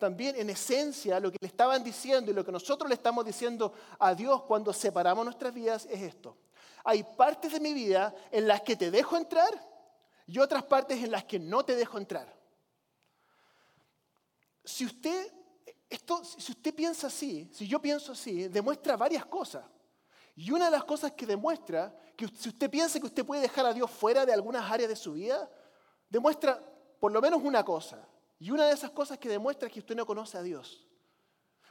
También 0.00 0.34
en 0.36 0.48
esencia 0.48 1.20
lo 1.20 1.30
que 1.30 1.36
le 1.38 1.46
estaban 1.46 1.84
diciendo 1.84 2.30
y 2.30 2.34
lo 2.34 2.42
que 2.42 2.50
nosotros 2.50 2.88
le 2.88 2.94
estamos 2.94 3.22
diciendo 3.22 3.74
a 3.98 4.14
Dios 4.14 4.44
cuando 4.44 4.72
separamos 4.72 5.26
nuestras 5.26 5.52
vidas 5.52 5.86
es 5.90 6.00
esto. 6.00 6.38
Hay 6.84 7.02
partes 7.02 7.52
de 7.52 7.60
mi 7.60 7.74
vida 7.74 8.14
en 8.30 8.48
las 8.48 8.62
que 8.62 8.76
te 8.76 8.90
dejo 8.90 9.18
entrar 9.18 9.52
y 10.26 10.38
otras 10.38 10.62
partes 10.62 11.04
en 11.04 11.10
las 11.10 11.24
que 11.24 11.38
no 11.38 11.66
te 11.66 11.76
dejo 11.76 11.98
entrar. 11.98 12.34
Si 14.64 14.86
usted 14.86 15.32
si 16.38 16.52
usted 16.52 16.74
piensa 16.74 17.08
así, 17.08 17.50
si 17.52 17.68
yo 17.68 17.78
pienso 17.78 18.12
así, 18.12 18.48
demuestra 18.48 18.96
varias 18.96 19.26
cosas. 19.26 19.66
Y 20.34 20.50
una 20.50 20.66
de 20.66 20.70
las 20.70 20.84
cosas 20.84 21.12
que 21.12 21.26
demuestra 21.26 21.94
que 22.16 22.26
si 22.28 22.48
usted 22.48 22.70
piensa 22.70 22.98
que 22.98 23.06
usted 23.06 23.26
puede 23.26 23.42
dejar 23.42 23.66
a 23.66 23.74
Dios 23.74 23.90
fuera 23.90 24.24
de 24.24 24.32
algunas 24.32 24.70
áreas 24.70 24.88
de 24.88 24.96
su 24.96 25.12
vida, 25.12 25.50
demuestra 26.08 26.58
por 26.98 27.12
lo 27.12 27.20
menos 27.20 27.42
una 27.42 27.62
cosa. 27.62 28.08
Y 28.40 28.50
una 28.50 28.66
de 28.66 28.72
esas 28.72 28.90
cosas 28.90 29.18
que 29.18 29.28
demuestra 29.28 29.68
es 29.68 29.72
que 29.72 29.80
usted 29.80 29.94
no 29.94 30.06
conoce 30.06 30.38
a 30.38 30.42
Dios. 30.42 30.86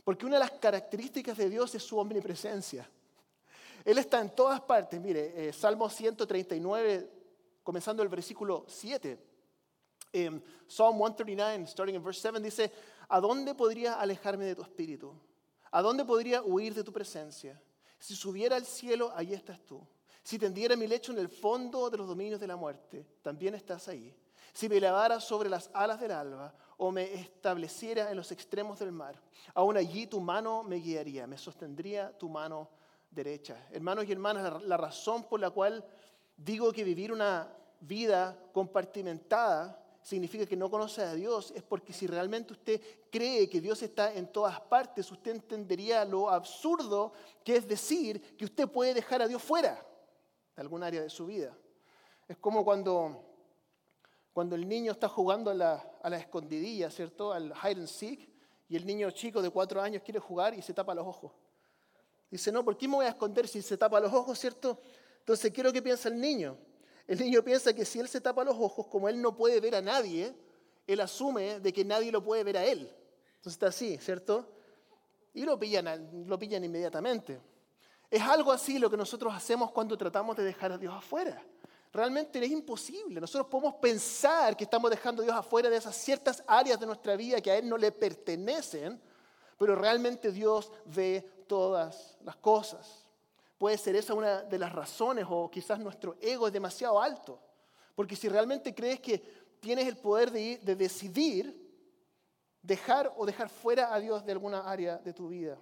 Porque 0.04 0.26
una 0.26 0.36
de 0.36 0.42
las 0.42 0.52
características 0.52 1.36
de 1.38 1.50
Dios 1.50 1.74
es 1.76 1.84
su 1.84 1.98
omnipresencia. 1.98 2.90
Él 3.84 3.98
está 3.98 4.22
en 4.22 4.30
todas 4.30 4.62
partes. 4.62 5.02
Mire, 5.02 5.50
eh, 5.50 5.52
Salmo 5.52 5.90
139, 5.90 7.10
comenzando 7.64 8.04
el 8.04 8.10
versículo 8.10 8.66
7. 8.68 9.20
Eh, 10.14 10.42
Psalm 10.68 10.98
139, 10.98 11.68
starting 11.68 11.96
in 11.96 12.04
verse 12.04 12.22
7, 12.22 12.40
dice, 12.40 12.72
¿A 13.10 13.20
dónde 13.20 13.56
podría 13.56 13.96
alejarme 13.96 14.46
de 14.46 14.56
tu 14.56 14.62
espíritu? 14.62 15.14
¿A 15.72 15.82
dónde 15.82 16.06
podría 16.06 16.44
huir 16.44 16.76
de 16.76 16.84
tu 16.84 16.94
presencia? 16.94 17.60
Si 17.98 18.16
subiera 18.16 18.56
al 18.56 18.66
cielo, 18.66 19.12
allí 19.16 19.34
estás 19.34 19.60
tú. 19.66 19.82
Si 20.24 20.38
tendiera 20.38 20.76
mi 20.76 20.86
lecho 20.86 21.12
en 21.12 21.18
el 21.18 21.30
fondo 21.30 21.90
de 21.90 21.98
los 21.98 22.08
dominios 22.08 22.40
de 22.40 22.48
la 22.48 22.56
muerte, 22.56 23.06
también 23.24 23.56
estás 23.56 23.88
ahí. 23.88 24.16
Si 24.54 24.70
me 24.70 24.78
elevara 24.78 25.20
sobre 25.20 25.50
las 25.50 25.70
alas 25.74 26.00
del 26.00 26.12
alba 26.12 26.54
o 26.78 26.92
me 26.92 27.14
estableciera 27.14 28.10
en 28.10 28.18
los 28.18 28.32
extremos 28.32 28.80
del 28.80 28.92
mar, 28.92 29.20
aún 29.54 29.78
allí 29.78 30.08
tu 30.08 30.20
mano 30.20 30.64
me 30.64 30.78
guiaría, 30.78 31.28
me 31.28 31.38
sostendría 31.38 32.18
tu 32.18 32.30
mano 32.30 32.70
derecha. 33.10 33.68
Hermanos 33.72 34.06
y 34.06 34.12
hermanas, 34.12 34.64
la 34.64 34.78
razón 34.78 35.24
por 35.24 35.40
la 35.40 35.50
cual 35.50 35.86
digo 36.38 36.72
que 36.72 36.84
vivir 36.84 37.12
una 37.12 37.52
vida 37.82 38.38
compartimentada 38.54 39.84
significa 40.02 40.46
que 40.46 40.56
no 40.56 40.70
conoce 40.70 41.02
a 41.02 41.14
Dios, 41.14 41.52
es 41.56 41.64
porque 41.64 41.94
si 41.94 42.08
realmente 42.08 42.54
usted 42.54 42.82
cree 43.12 43.50
que 43.50 43.62
Dios 43.62 43.82
está 43.84 44.14
en 44.14 44.32
todas 44.32 44.60
partes, 44.62 45.12
usted 45.12 45.32
entendería 45.32 46.06
lo 46.06 46.30
absurdo 46.30 47.14
que 47.44 47.58
es 47.58 47.68
decir 47.68 48.36
que 48.38 48.46
usted 48.46 48.68
puede 48.68 48.94
dejar 48.94 49.22
a 49.22 49.28
Dios 49.28 49.42
fuera 49.42 49.86
de 50.56 50.62
algún 50.62 50.84
área 50.84 51.02
de 51.02 51.10
su 51.10 51.26
vida. 51.26 51.56
Es 52.28 52.38
como 52.38 52.64
cuando, 52.64 53.29
cuando 54.34 54.56
el 54.56 54.68
niño 54.68 54.92
está 54.92 55.10
jugando 55.10 55.52
a 55.52 55.54
la, 55.54 55.86
a 56.02 56.10
la 56.10 56.18
escondidilla, 56.18 56.90
¿cierto? 56.90 57.34
Al 57.34 57.54
hide 57.64 57.80
and 57.80 57.88
seek, 57.88 58.30
y 58.70 58.76
el 58.76 58.86
niño 58.86 59.10
chico 59.12 59.42
de 59.42 59.50
cuatro 59.50 59.82
años 59.82 60.04
quiere 60.04 60.20
jugar 60.20 60.54
y 60.54 60.62
se 60.62 60.74
tapa 60.74 60.94
los 60.94 61.06
ojos. 61.06 61.32
Dice, 62.30 62.52
no, 62.52 62.64
¿por 62.64 62.78
qué 62.78 62.88
me 62.88 62.96
voy 62.96 63.06
a 63.08 63.10
esconder 63.10 63.48
si 63.48 63.62
se 63.62 63.76
tapa 63.78 64.00
los 64.00 64.14
ojos, 64.14 64.38
¿cierto? 64.38 64.80
Entonces, 65.20 65.52
¿qué 65.52 65.62
es 65.62 65.66
lo 65.66 65.74
que 65.74 65.82
piensa 65.82 66.10
el 66.10 66.20
niño? 66.22 66.58
El 67.08 67.20
niño 67.20 67.44
piensa 67.44 67.74
que 67.74 67.86
si 67.86 68.00
él 68.00 68.08
se 68.08 68.22
tapa 68.22 68.44
los 68.44 68.56
ojos, 68.56 68.86
como 68.86 69.10
él 69.10 69.20
no 69.20 69.36
puede 69.36 69.60
ver 69.60 69.76
a 69.76 69.82
nadie, 69.82 70.36
él 70.86 71.02
asume 71.02 71.60
de 71.60 71.74
que 71.74 71.84
nadie 71.84 72.12
lo 72.12 72.24
puede 72.24 72.44
ver 72.44 72.58
a 72.58 72.66
él. 72.66 72.82
Entonces 73.38 73.54
está 73.54 73.68
así, 73.68 73.98
¿cierto? 73.98 74.48
Y 75.34 75.44
lo 75.44 75.58
pillan, 75.58 76.28
lo 76.28 76.38
pillan 76.38 76.64
inmediatamente. 76.64 77.42
Es 78.12 78.22
algo 78.22 78.52
así 78.52 78.78
lo 78.78 78.90
que 78.90 78.98
nosotros 78.98 79.34
hacemos 79.34 79.72
cuando 79.72 79.98
tratamos 79.98 80.38
de 80.38 80.44
dejar 80.44 80.72
a 80.72 80.78
Dios 80.78 80.94
afuera. 80.94 81.44
Realmente 81.92 82.44
es 82.44 82.52
imposible. 82.52 83.20
Nosotros 83.20 83.48
podemos 83.48 83.76
pensar 83.76 84.56
que 84.56 84.64
estamos 84.64 84.92
dejando 84.92 85.22
a 85.22 85.26
Dios 85.26 85.36
afuera 85.36 85.70
de 85.70 85.78
esas 85.78 85.96
ciertas 85.96 86.44
áreas 86.46 86.80
de 86.80 86.86
nuestra 86.86 87.16
vida 87.16 87.42
que 87.42 87.52
a 87.52 87.58
Él 87.58 87.68
no 87.68 87.78
le 87.78 87.92
pertenecen, 87.92 89.02
pero 89.58 89.76
realmente 89.76 90.32
Dios 90.32 90.72
ve 90.86 91.46
todas 91.48 92.18
las 92.24 92.36
cosas. 92.36 93.08
Puede 93.58 93.78
ser 93.78 93.96
esa 93.96 94.14
una 94.14 94.44
de 94.44 94.60
las 94.60 94.72
razones 94.72 95.26
o 95.28 95.50
quizás 95.50 95.80
nuestro 95.80 96.16
ego 96.22 96.48
es 96.48 96.54
demasiado 96.54 97.02
alto. 97.02 97.42
Porque 97.96 98.16
si 98.16 98.30
realmente 98.30 98.74
crees 98.74 99.00
que 99.00 99.18
tienes 99.60 99.88
el 99.88 99.98
poder 99.98 100.32
de, 100.32 100.60
de 100.60 100.76
decidir 100.76 101.70
dejar 102.62 103.12
o 103.18 103.26
dejar 103.26 103.50
fuera 103.50 103.94
a 103.94 104.00
Dios 104.00 104.24
de 104.26 104.32
alguna 104.32 104.62
área 104.70 104.98
de 104.98 105.14
tu 105.14 105.28
vida. 105.30 105.58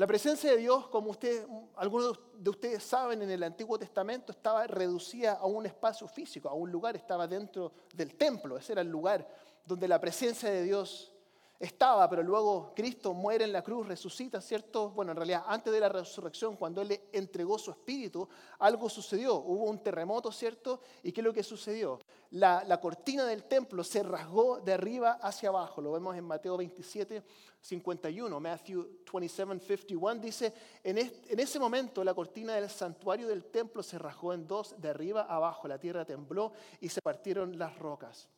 La 0.00 0.06
presencia 0.06 0.52
de 0.52 0.56
Dios, 0.56 0.86
como 0.86 1.10
usted, 1.10 1.46
algunos 1.76 2.18
de 2.32 2.48
ustedes 2.48 2.82
saben, 2.82 3.20
en 3.20 3.30
el 3.30 3.42
Antiguo 3.42 3.78
Testamento 3.78 4.32
estaba 4.32 4.66
reducida 4.66 5.34
a 5.34 5.44
un 5.44 5.66
espacio 5.66 6.08
físico, 6.08 6.48
a 6.48 6.54
un 6.54 6.72
lugar, 6.72 6.96
estaba 6.96 7.26
dentro 7.26 7.70
del 7.92 8.14
templo. 8.14 8.56
Ese 8.56 8.72
era 8.72 8.80
el 8.80 8.88
lugar 8.88 9.28
donde 9.62 9.86
la 9.86 10.00
presencia 10.00 10.50
de 10.50 10.62
Dios 10.62 11.12
estaba, 11.58 12.08
pero 12.08 12.22
luego 12.22 12.72
Cristo 12.74 13.12
muere 13.12 13.44
en 13.44 13.52
la 13.52 13.62
cruz, 13.62 13.86
resucita, 13.86 14.40
¿cierto? 14.40 14.88
Bueno, 14.88 15.12
en 15.12 15.18
realidad 15.18 15.44
antes 15.46 15.70
de 15.70 15.80
la 15.80 15.90
resurrección, 15.90 16.56
cuando 16.56 16.80
Él 16.80 16.88
le 16.88 17.10
entregó 17.12 17.58
su 17.58 17.70
espíritu, 17.70 18.26
algo 18.58 18.88
sucedió, 18.88 19.34
hubo 19.34 19.64
un 19.64 19.82
terremoto, 19.82 20.32
¿cierto? 20.32 20.80
¿Y 21.02 21.12
qué 21.12 21.20
es 21.20 21.24
lo 21.26 21.34
que 21.34 21.42
sucedió? 21.42 21.98
La, 22.30 22.78
cortina 22.80 23.24
del 23.24 23.44
templo 23.44 23.82
se 23.82 24.04
rasgó 24.04 24.60
de 24.60 24.72
arriba 24.72 25.18
hacia 25.20 25.48
abajo, 25.48 25.80
lo 25.80 25.90
vemos 25.90 26.16
en 26.16 26.24
Mateo 26.24 26.56
27, 26.56 27.24
51, 27.60 28.40
Matthew 28.40 29.00
27, 29.12 29.58
51, 29.58 30.20
dice, 30.20 30.54
en, 30.84 30.98
en 30.98 31.40
ese 31.40 31.58
momento 31.58 32.04
la 32.04 32.14
cortina 32.14 32.54
del 32.54 32.70
santuario 32.70 33.26
del 33.26 33.46
templo 33.46 33.82
se 33.82 33.98
rasgó 33.98 34.32
en 34.32 34.46
dos, 34.46 34.80
de 34.80 34.90
arriba 34.90 35.22
abajo, 35.22 35.66
la 35.66 35.78
tierra 35.78 36.04
tembló 36.04 36.52
y 36.80 36.88
se 36.88 37.02
partieron 37.02 37.58
las 37.58 37.76
rocas. 37.78 38.28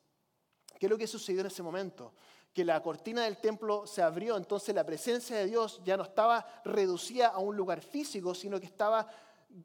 ¿Qué 0.79 0.87
es 0.87 0.91
lo 0.91 0.97
que 0.97 1.07
sucedió 1.07 1.43
en 1.43 1.49
ese 1.49 1.63
momento? 1.63 2.15
que 2.53 2.65
la 2.65 2.83
cortina 2.83 3.25
del 3.25 3.39
templo 3.39 3.87
se 3.87 4.03
abrió, 4.03 4.37
entonces 4.37 4.75
la 4.75 4.85
presencia 4.85 5.39
de 5.39 5.47
Dios 5.47 5.81
ya 5.85 5.97
no 5.97 6.03
estaba 6.03 6.47
reducida 6.65 7.29
a 7.29 7.39
un 7.39 7.57
lugar 7.57 7.81
físico, 7.81 8.35
sino 8.35 8.61
que 8.61 8.67
estaba 8.67 9.09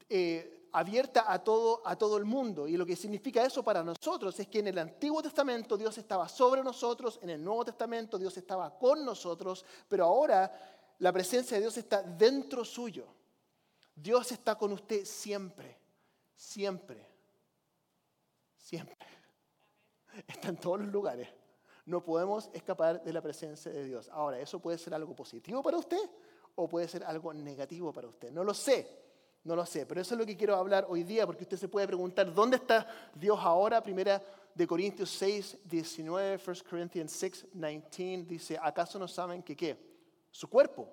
eh, 0.08 0.57
abierta 0.72 1.32
a 1.32 1.42
todo, 1.42 1.82
a 1.84 1.96
todo 1.96 2.16
el 2.16 2.24
mundo. 2.24 2.68
Y 2.68 2.76
lo 2.76 2.86
que 2.86 2.96
significa 2.96 3.44
eso 3.44 3.62
para 3.62 3.82
nosotros 3.82 4.38
es 4.38 4.48
que 4.48 4.60
en 4.60 4.68
el 4.68 4.78
Antiguo 4.78 5.22
Testamento 5.22 5.76
Dios 5.76 5.96
estaba 5.98 6.28
sobre 6.28 6.62
nosotros, 6.62 7.18
en 7.22 7.30
el 7.30 7.42
Nuevo 7.42 7.64
Testamento 7.64 8.18
Dios 8.18 8.36
estaba 8.36 8.78
con 8.78 9.04
nosotros, 9.04 9.64
pero 9.88 10.04
ahora 10.04 10.52
la 10.98 11.12
presencia 11.12 11.56
de 11.56 11.62
Dios 11.62 11.76
está 11.76 12.02
dentro 12.02 12.64
suyo. 12.64 13.06
Dios 13.94 14.30
está 14.32 14.56
con 14.56 14.72
usted 14.72 15.04
siempre, 15.04 15.76
siempre, 16.34 17.06
siempre. 18.56 18.96
Está 20.26 20.48
en 20.48 20.56
todos 20.56 20.80
los 20.80 20.88
lugares. 20.88 21.28
No 21.86 22.04
podemos 22.04 22.50
escapar 22.52 23.02
de 23.02 23.12
la 23.12 23.22
presencia 23.22 23.72
de 23.72 23.84
Dios. 23.84 24.08
Ahora, 24.10 24.38
¿eso 24.38 24.60
puede 24.60 24.78
ser 24.78 24.94
algo 24.94 25.16
positivo 25.16 25.62
para 25.62 25.78
usted 25.78 26.10
o 26.54 26.68
puede 26.68 26.86
ser 26.86 27.02
algo 27.04 27.32
negativo 27.32 27.92
para 27.92 28.08
usted? 28.08 28.30
No 28.30 28.44
lo 28.44 28.52
sé, 28.52 29.07
no 29.44 29.56
lo 29.56 29.64
sé, 29.64 29.86
pero 29.86 30.00
eso 30.00 30.14
es 30.14 30.18
lo 30.18 30.26
que 30.26 30.36
quiero 30.36 30.56
hablar 30.56 30.86
hoy 30.88 31.02
día 31.02 31.26
porque 31.26 31.44
usted 31.44 31.56
se 31.56 31.68
puede 31.68 31.86
preguntar, 31.86 32.32
¿dónde 32.34 32.56
está 32.56 32.86
Dios 33.14 33.38
ahora? 33.40 33.82
Primera 33.82 34.22
de 34.54 34.66
Corintios 34.66 35.10
6, 35.10 35.58
19, 35.64 36.40
1 36.44 36.56
Corinthians 36.68 37.12
6, 37.12 37.46
19, 37.52 38.24
dice, 38.24 38.58
¿acaso 38.60 38.98
no 38.98 39.06
saben 39.06 39.42
que 39.42 39.56
qué? 39.56 39.78
Su 40.30 40.48
cuerpo 40.48 40.88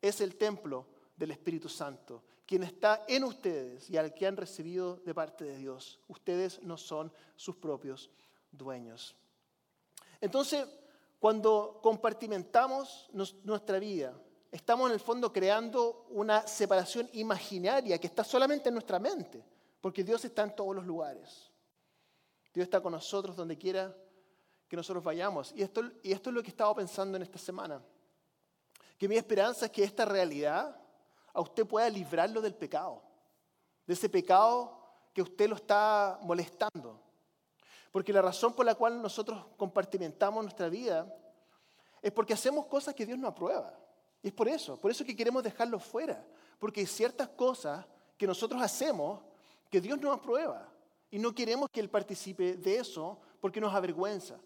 es 0.00 0.20
el 0.20 0.36
templo 0.36 0.86
del 1.16 1.30
Espíritu 1.30 1.68
Santo, 1.68 2.24
quien 2.46 2.62
está 2.62 3.04
en 3.06 3.24
ustedes 3.24 3.88
y 3.88 3.96
al 3.96 4.12
que 4.14 4.26
han 4.26 4.36
recibido 4.36 4.96
de 4.96 5.14
parte 5.14 5.44
de 5.44 5.56
Dios. 5.56 6.00
Ustedes 6.08 6.62
no 6.62 6.76
son 6.76 7.12
sus 7.36 7.56
propios 7.56 8.10
dueños. 8.50 9.14
Entonces, 10.20 10.66
cuando 11.18 11.78
compartimentamos 11.82 13.08
nuestra 13.44 13.78
vida, 13.78 14.18
estamos 14.52 14.88
en 14.88 14.94
el 14.94 15.00
fondo 15.00 15.32
creando 15.32 16.06
una 16.10 16.46
separación 16.46 17.08
imaginaria 17.14 17.98
que 17.98 18.06
está 18.06 18.22
solamente 18.22 18.68
en 18.68 18.74
nuestra 18.74 18.98
mente, 18.98 19.44
porque 19.80 20.04
Dios 20.04 20.24
está 20.24 20.42
en 20.42 20.54
todos 20.54 20.76
los 20.76 20.84
lugares. 20.84 21.50
Dios 22.52 22.64
está 22.64 22.80
con 22.80 22.92
nosotros 22.92 23.34
donde 23.34 23.56
quiera 23.56 23.96
que 24.68 24.76
nosotros 24.76 25.02
vayamos. 25.02 25.52
Y 25.56 25.62
esto, 25.62 25.82
y 26.02 26.12
esto 26.12 26.30
es 26.30 26.34
lo 26.34 26.42
que 26.42 26.48
he 26.48 26.50
estado 26.50 26.74
pensando 26.74 27.16
en 27.16 27.22
esta 27.22 27.38
semana. 27.38 27.82
Que 28.98 29.08
mi 29.08 29.16
esperanza 29.16 29.66
es 29.66 29.72
que 29.72 29.82
esta 29.82 30.04
realidad 30.04 30.78
a 31.32 31.40
usted 31.40 31.66
pueda 31.66 31.88
librarlo 31.88 32.42
del 32.42 32.54
pecado, 32.54 33.02
de 33.86 33.94
ese 33.94 34.10
pecado 34.10 34.78
que 35.14 35.22
usted 35.22 35.48
lo 35.48 35.56
está 35.56 36.18
molestando. 36.22 37.00
Porque 37.90 38.12
la 38.12 38.20
razón 38.20 38.52
por 38.54 38.66
la 38.66 38.74
cual 38.74 39.00
nosotros 39.00 39.46
compartimentamos 39.56 40.42
nuestra 40.44 40.68
vida 40.68 41.10
es 42.02 42.12
porque 42.12 42.34
hacemos 42.34 42.66
cosas 42.66 42.94
que 42.94 43.06
Dios 43.06 43.18
no 43.18 43.28
aprueba. 43.28 43.81
Y 44.22 44.28
es 44.28 44.34
por 44.34 44.48
eso, 44.48 44.80
por 44.80 44.90
eso 44.90 45.04
que 45.04 45.16
queremos 45.16 45.42
dejarlo 45.42 45.78
fuera. 45.78 46.24
Porque 46.58 46.80
hay 46.80 46.86
ciertas 46.86 47.28
cosas 47.28 47.84
que 48.16 48.26
nosotros 48.26 48.62
hacemos 48.62 49.20
que 49.68 49.80
Dios 49.80 50.00
no 50.00 50.12
aprueba. 50.12 50.68
Y 51.10 51.18
no 51.18 51.34
queremos 51.34 51.68
que 51.70 51.80
Él 51.80 51.90
participe 51.90 52.54
de 52.54 52.76
eso 52.76 53.18
porque 53.40 53.60
nos 53.60 53.74
avergüenza. 53.74 54.38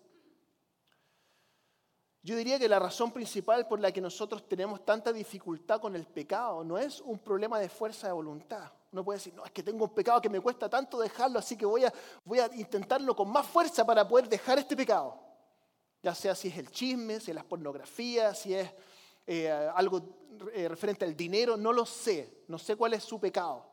Yo 2.23 2.35
diría 2.35 2.59
que 2.59 2.69
la 2.69 2.81
razón 2.81 3.13
principal 3.13 3.69
por 3.69 3.79
la 3.79 3.93
que 3.93 4.01
nosotros 4.01 4.49
tenemos 4.49 4.85
tanta 4.85 5.13
dificultad 5.13 5.81
con 5.81 5.95
el 5.95 6.07
pecado 6.07 6.65
no 6.65 6.77
es 6.77 7.01
un 7.01 7.21
problema 7.21 7.61
de 7.61 7.69
fuerza 7.69 8.09
de 8.09 8.15
voluntad. 8.15 8.73
Uno 8.91 9.05
puede 9.05 9.19
decir, 9.19 9.35
no, 9.35 9.45
es 9.45 9.53
que 9.53 9.63
tengo 9.63 9.85
un 9.85 9.95
pecado 9.95 10.21
que 10.21 10.29
me 10.29 10.41
cuesta 10.41 10.69
tanto 10.69 10.99
dejarlo, 10.99 11.39
así 11.39 11.57
que 11.57 11.67
voy 11.67 11.85
a, 11.85 11.93
voy 12.25 12.41
a 12.41 12.51
intentarlo 12.57 13.15
con 13.15 13.31
más 13.31 13.47
fuerza 13.47 13.87
para 13.87 14.09
poder 14.09 14.29
dejar 14.29 14.59
este 14.59 14.77
pecado. 14.77 15.17
Ya 16.03 16.17
sea 16.17 16.35
si 16.35 16.49
es 16.49 16.59
el 16.59 16.69
chisme, 16.71 17.21
si 17.21 17.31
es 17.31 17.35
la 17.35 17.45
pornografía, 17.45 18.35
si 18.35 18.55
es 18.55 18.71
eh, 19.27 19.51
algo 19.51 20.03
eh, 20.53 20.69
referente 20.69 21.05
al 21.05 21.17
dinero, 21.17 21.57
no 21.57 21.73
lo 21.73 21.85
sé, 21.87 22.45
no 22.49 22.59
sé 22.59 22.77
cuál 22.77 22.95
es 22.95 23.05
su 23.05 23.19
pecado. 23.19 23.67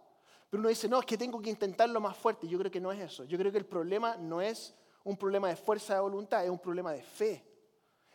Pero 0.49 0.61
uno 0.61 0.69
dice, 0.69 0.87
no, 0.87 0.99
es 0.99 1.05
que 1.05 1.17
tengo 1.17 1.41
que 1.41 1.49
intentarlo 1.49 1.99
más 1.99 2.15
fuerte. 2.15 2.47
Yo 2.47 2.59
creo 2.59 2.71
que 2.71 2.79
no 2.79 2.91
es 2.91 2.99
eso. 2.99 3.23
Yo 3.23 3.37
creo 3.37 3.51
que 3.51 3.57
el 3.57 3.65
problema 3.65 4.17
no 4.17 4.41
es 4.41 4.75
un 5.03 5.17
problema 5.17 5.49
de 5.49 5.55
fuerza 5.55 5.95
de 5.95 5.99
voluntad, 5.99 6.43
es 6.43 6.49
un 6.49 6.59
problema 6.59 6.91
de 6.91 7.01
fe. 7.01 7.43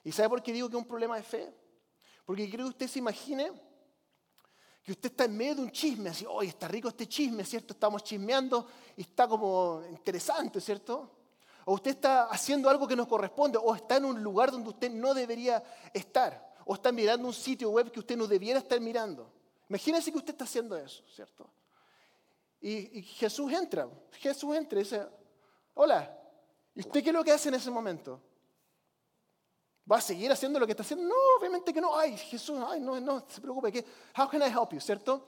¿Y 0.05 0.13
sabe 0.13 0.29
por 0.29 0.43
qué 0.43 0.53
digo 0.53 0.69
que 0.69 0.77
es 0.77 0.83
un 0.83 0.89
problema 0.89 1.17
de 1.17 1.23
fe? 1.23 1.53
Porque 2.25 2.49
quiero 2.49 2.65
que 2.65 2.71
usted 2.71 2.87
se 2.87 2.99
imagine 2.99 3.51
que 4.89 4.93
usted 4.93 5.11
está 5.11 5.25
en 5.25 5.37
medio 5.37 5.57
de 5.57 5.63
un 5.63 5.71
chisme, 5.71 6.09
así, 6.09 6.25
oye, 6.27 6.49
está 6.49 6.67
rico 6.67 6.89
este 6.89 7.07
chisme, 7.07 7.45
¿cierto? 7.45 7.75
Estamos 7.75 8.03
chismeando 8.03 8.67
y 8.97 9.03
está 9.03 9.29
como 9.29 9.83
interesante, 9.91 10.63
¿cierto? 10.63 11.11
O 11.67 11.75
usted 11.75 11.91
está 11.91 12.25
haciendo 12.25 12.71
algo 12.71 12.89
que 12.89 12.97
nos 12.97 13.07
corresponde, 13.07 13.59
o 13.63 13.75
está 13.75 13.99
en 13.99 14.07
un 14.07 14.23
lugar 14.23 14.51
donde 14.51 14.71
usted 14.71 14.91
no 14.91 15.13
debería 15.13 15.63
estar, 15.93 16.48
o 16.71 16.75
está 16.75 16.93
mirando 16.93 17.27
un 17.27 17.33
sitio 17.33 17.71
web 17.71 17.91
que 17.91 17.99
usted 17.99 18.15
no 18.15 18.27
debiera 18.27 18.59
estar 18.59 18.79
mirando. 18.79 19.33
Imagínese 19.71 20.13
que 20.13 20.19
usted 20.19 20.35
está 20.35 20.45
haciendo 20.45 20.77
eso, 20.77 21.03
¿cierto? 21.09 21.49
Y, 22.61 22.99
y 22.99 23.03
Jesús 23.03 23.51
entra, 23.51 23.89
Jesús 24.13 24.55
entra 24.55 24.79
y 24.79 24.83
dice, 24.83 25.07
hola, 25.73 26.15
¿y 26.75 26.81
usted 26.81 27.03
qué 27.03 27.09
es 27.09 27.15
lo 27.15 27.25
que 27.25 27.33
hace 27.33 27.49
en 27.49 27.55
ese 27.55 27.71
momento? 27.71 28.21
¿Va 29.91 29.97
a 29.97 30.01
seguir 30.03 30.31
haciendo 30.31 30.61
lo 30.61 30.67
que 30.67 30.73
está 30.73 30.83
haciendo? 30.83 31.07
No, 31.09 31.15
obviamente 31.39 31.73
que 31.73 31.81
no. 31.81 31.97
Ay, 31.97 32.19
Jesús, 32.19 32.61
ay, 32.69 32.81
no, 32.81 33.01
no, 33.01 33.25
se 33.27 33.41
preocupe. 33.41 33.73
¿qué? 33.73 33.83
How 34.19 34.29
can 34.29 34.43
I 34.43 34.53
help 34.53 34.71
you? 34.73 34.81
¿Cierto? 34.81 35.27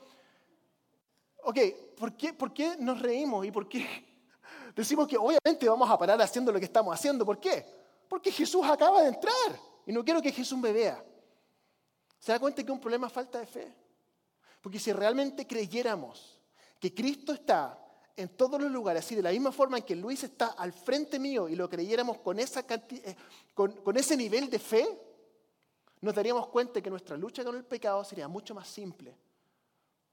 Ok, 1.41 1.57
¿por 1.97 2.15
qué, 2.15 2.33
¿por 2.35 2.53
qué 2.53 2.75
nos 2.77 3.01
reímos 3.01 3.47
y 3.47 3.51
por 3.51 3.67
qué 3.67 3.83
decimos 4.75 5.07
que 5.07 5.17
obviamente 5.17 5.67
vamos 5.67 5.89
a 5.89 5.97
parar 5.97 6.21
haciendo 6.21 6.51
lo 6.51 6.59
que 6.59 6.65
estamos 6.65 6.93
haciendo? 6.93 7.25
¿Por 7.25 7.39
qué? 7.39 7.65
Porque 8.07 8.31
Jesús 8.31 8.63
acaba 8.63 9.01
de 9.01 9.07
entrar 9.07 9.59
y 9.87 9.91
no 9.91 10.05
quiero 10.05 10.21
que 10.21 10.31
Jesús 10.31 10.59
me 10.59 10.71
vea. 10.71 11.03
¿Se 12.21 12.31
da 12.31 12.39
cuenta 12.39 12.61
que 12.61 12.71
es 12.71 12.73
un 12.73 12.79
problema 12.79 13.09
falta 13.09 13.39
de 13.39 13.47
fe? 13.47 13.75
Porque 14.61 14.77
si 14.77 14.93
realmente 14.93 15.47
creyéramos 15.47 16.39
que 16.79 16.93
Cristo 16.93 17.33
está 17.33 17.83
en 18.15 18.29
todos 18.37 18.61
los 18.61 18.71
lugares, 18.71 19.03
así 19.03 19.15
de 19.15 19.23
la 19.23 19.31
misma 19.31 19.51
forma 19.51 19.79
en 19.79 19.83
que 19.83 19.95
Luis 19.95 20.23
está 20.23 20.49
al 20.49 20.71
frente 20.71 21.17
mío 21.17 21.49
y 21.49 21.55
lo 21.55 21.67
creyéramos 21.67 22.17
eh, 22.17 23.15
con 23.55 23.97
ese 23.97 24.15
nivel 24.15 24.51
de 24.51 24.59
fe, 24.59 24.87
nos 26.01 26.13
daríamos 26.13 26.45
cuenta 26.47 26.79
que 26.79 26.91
nuestra 26.91 27.17
lucha 27.17 27.43
con 27.43 27.55
el 27.55 27.65
pecado 27.65 28.03
sería 28.03 28.27
mucho 28.27 28.53
más 28.53 28.67
simple. 28.67 29.17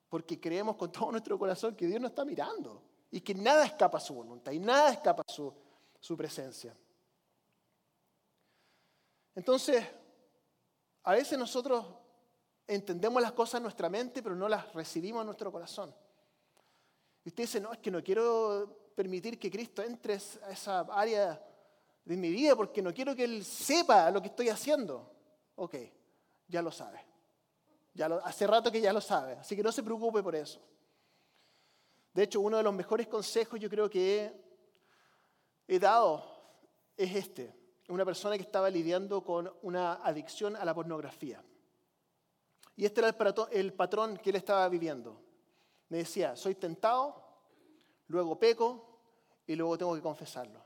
Porque 0.08 0.40
creemos 0.40 0.76
con 0.76 0.90
todo 0.90 1.12
nuestro 1.12 1.38
corazón 1.38 1.76
que 1.76 1.86
Dios 1.86 2.00
nos 2.00 2.12
está 2.12 2.24
mirando 2.24 2.82
y 3.10 3.20
que 3.20 3.34
nada 3.34 3.66
escapa 3.66 3.98
a 3.98 4.00
su 4.00 4.14
voluntad 4.14 4.52
y 4.52 4.58
nada 4.58 4.92
escapa 4.92 5.22
a 5.26 5.30
su, 5.30 5.52
su 6.00 6.16
presencia. 6.16 6.74
Entonces, 9.34 9.84
a 11.08 11.12
veces 11.12 11.38
nosotros 11.38 11.86
entendemos 12.68 13.20
las 13.20 13.33
cosas 13.33 13.54
en 13.57 13.64
nuestra 13.64 13.88
mente, 13.88 14.22
pero 14.22 14.37
no 14.37 14.48
las 14.48 14.72
recibimos 14.74 15.22
en 15.22 15.26
nuestro 15.26 15.50
corazón. 15.50 15.92
Y 17.24 17.31
usted 17.31 17.44
dice, 17.44 17.61
no, 17.61 17.72
es 17.72 17.78
que 17.78 17.90
no 17.90 18.04
quiero 18.04 18.90
permitir 18.94 19.38
que 19.38 19.50
Cristo 19.50 19.83
entre 19.83 20.14
a 20.14 20.50
esa 20.50 20.81
área 20.81 21.42
de 22.04 22.16
mi 22.16 22.31
vida 22.31 22.54
porque 22.54 22.83
no 22.83 22.92
quiero 22.92 23.16
que 23.16 23.24
Él 23.24 23.44
sepa 23.44 24.11
lo 24.11 24.20
que 24.20 24.28
estoy 24.28 24.50
haciendo. 24.50 25.11
Ok, 25.57 25.76
ya 26.46 26.62
lo 26.62 26.70
sabe. 26.70 27.04
Ya 27.94 28.07
hace 28.07 28.46
rato 28.46 28.70
que 28.70 28.81
ya 28.81 28.92
lo 28.92 29.00
sabe, 29.00 29.33
así 29.33 29.57
que 29.57 29.62
no 29.62 29.72
se 29.72 29.83
preocupe 29.83 30.22
por 30.22 30.37
eso. 30.37 30.61
De 32.12 32.22
hecho, 32.24 32.40
uno 32.40 32.59
de 32.59 32.62
los 32.62 32.74
mejores 32.74 33.09
consejos 33.09 33.59
yo 33.59 33.68
creo 33.68 33.88
que 33.88 34.24
he, 34.24 34.33
he 35.66 35.78
dado 35.78 36.24
es 36.96 37.14
este. 37.14 37.54
Una 37.88 38.04
persona 38.04 38.37
que 38.37 38.42
estaba 38.42 38.68
lidiando 38.68 39.22
con 39.22 39.52
una 39.62 39.94
adicción 39.94 40.54
a 40.57 40.64
la 40.64 40.74
pornografía. 40.74 41.42
Y 42.78 42.84
este 42.84 43.00
era 43.00 43.12
el 43.50 43.72
patrón 43.74 44.18
que 44.18 44.30
él 44.30 44.36
estaba 44.36 44.68
viviendo. 44.68 45.20
Me 45.88 45.98
decía, 45.98 46.36
soy 46.36 46.54
tentado, 46.54 47.24
luego 48.06 48.38
peco 48.38 49.00
y 49.44 49.56
luego 49.56 49.76
tengo 49.76 49.96
que 49.96 50.00
confesarlo. 50.00 50.62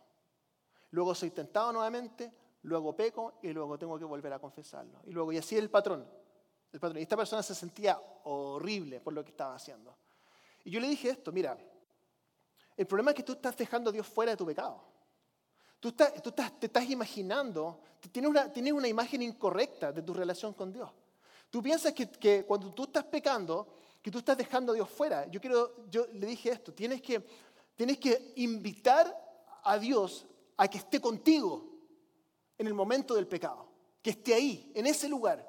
Luego 0.90 1.14
soy 1.14 1.30
tentado 1.30 1.72
nuevamente, 1.72 2.30
luego 2.64 2.94
peco 2.94 3.38
y 3.40 3.48
luego 3.54 3.78
tengo 3.78 3.98
que 3.98 4.04
volver 4.04 4.30
a 4.34 4.38
confesarlo. 4.38 5.00
Y 5.06 5.10
luego, 5.10 5.32
y 5.32 5.38
así 5.38 5.56
el 5.56 5.70
patrón. 5.70 6.06
El 6.70 6.80
patrón. 6.80 6.98
Y 6.98 7.02
esta 7.02 7.16
persona 7.16 7.42
se 7.42 7.54
sentía 7.54 7.98
horrible 8.24 9.00
por 9.00 9.14
lo 9.14 9.24
que 9.24 9.30
estaba 9.30 9.54
haciendo. 9.54 9.96
Y 10.64 10.70
yo 10.70 10.80
le 10.80 10.88
dije 10.88 11.08
esto, 11.08 11.32
mira, 11.32 11.56
el 12.76 12.86
problema 12.86 13.12
es 13.12 13.16
que 13.16 13.22
tú 13.22 13.32
estás 13.32 13.56
dejando 13.56 13.88
a 13.88 13.92
Dios 13.94 14.06
fuera 14.06 14.32
de 14.32 14.36
tu 14.36 14.44
pecado. 14.44 14.84
Tú, 15.80 15.88
estás, 15.88 16.22
tú 16.22 16.28
estás, 16.28 16.60
te 16.60 16.66
estás 16.66 16.84
imaginando, 16.90 17.80
tienes 18.12 18.30
una, 18.30 18.52
tienes 18.52 18.74
una 18.74 18.86
imagen 18.86 19.22
incorrecta 19.22 19.92
de 19.92 20.02
tu 20.02 20.12
relación 20.12 20.52
con 20.52 20.70
Dios. 20.70 20.90
Tú 21.52 21.62
piensas 21.62 21.92
que, 21.92 22.46
cuando 22.46 22.72
tú 22.72 22.84
estás 22.84 23.04
pecando, 23.04 23.68
que 24.00 24.10
tú 24.10 24.20
estás 24.20 24.38
dejando 24.38 24.72
a 24.72 24.74
Dios 24.74 24.88
fuera. 24.88 25.26
Yo, 25.26 25.38
quiero, 25.38 25.84
yo 25.90 26.06
le 26.14 26.26
dije 26.26 26.48
esto, 26.48 26.72
tienes 26.72 27.02
que, 27.02 27.22
tienes 27.76 27.98
que 27.98 28.32
invitar 28.36 29.14
a 29.62 29.78
Dios 29.78 30.24
a 30.56 30.66
que 30.66 30.78
esté 30.78 30.98
contigo 30.98 31.68
en 32.56 32.66
el 32.68 32.72
momento 32.72 33.14
del 33.14 33.26
pecado, 33.26 33.68
que 34.00 34.08
esté 34.08 34.32
ahí, 34.32 34.72
en 34.74 34.86
ese 34.86 35.10
lugar. 35.10 35.46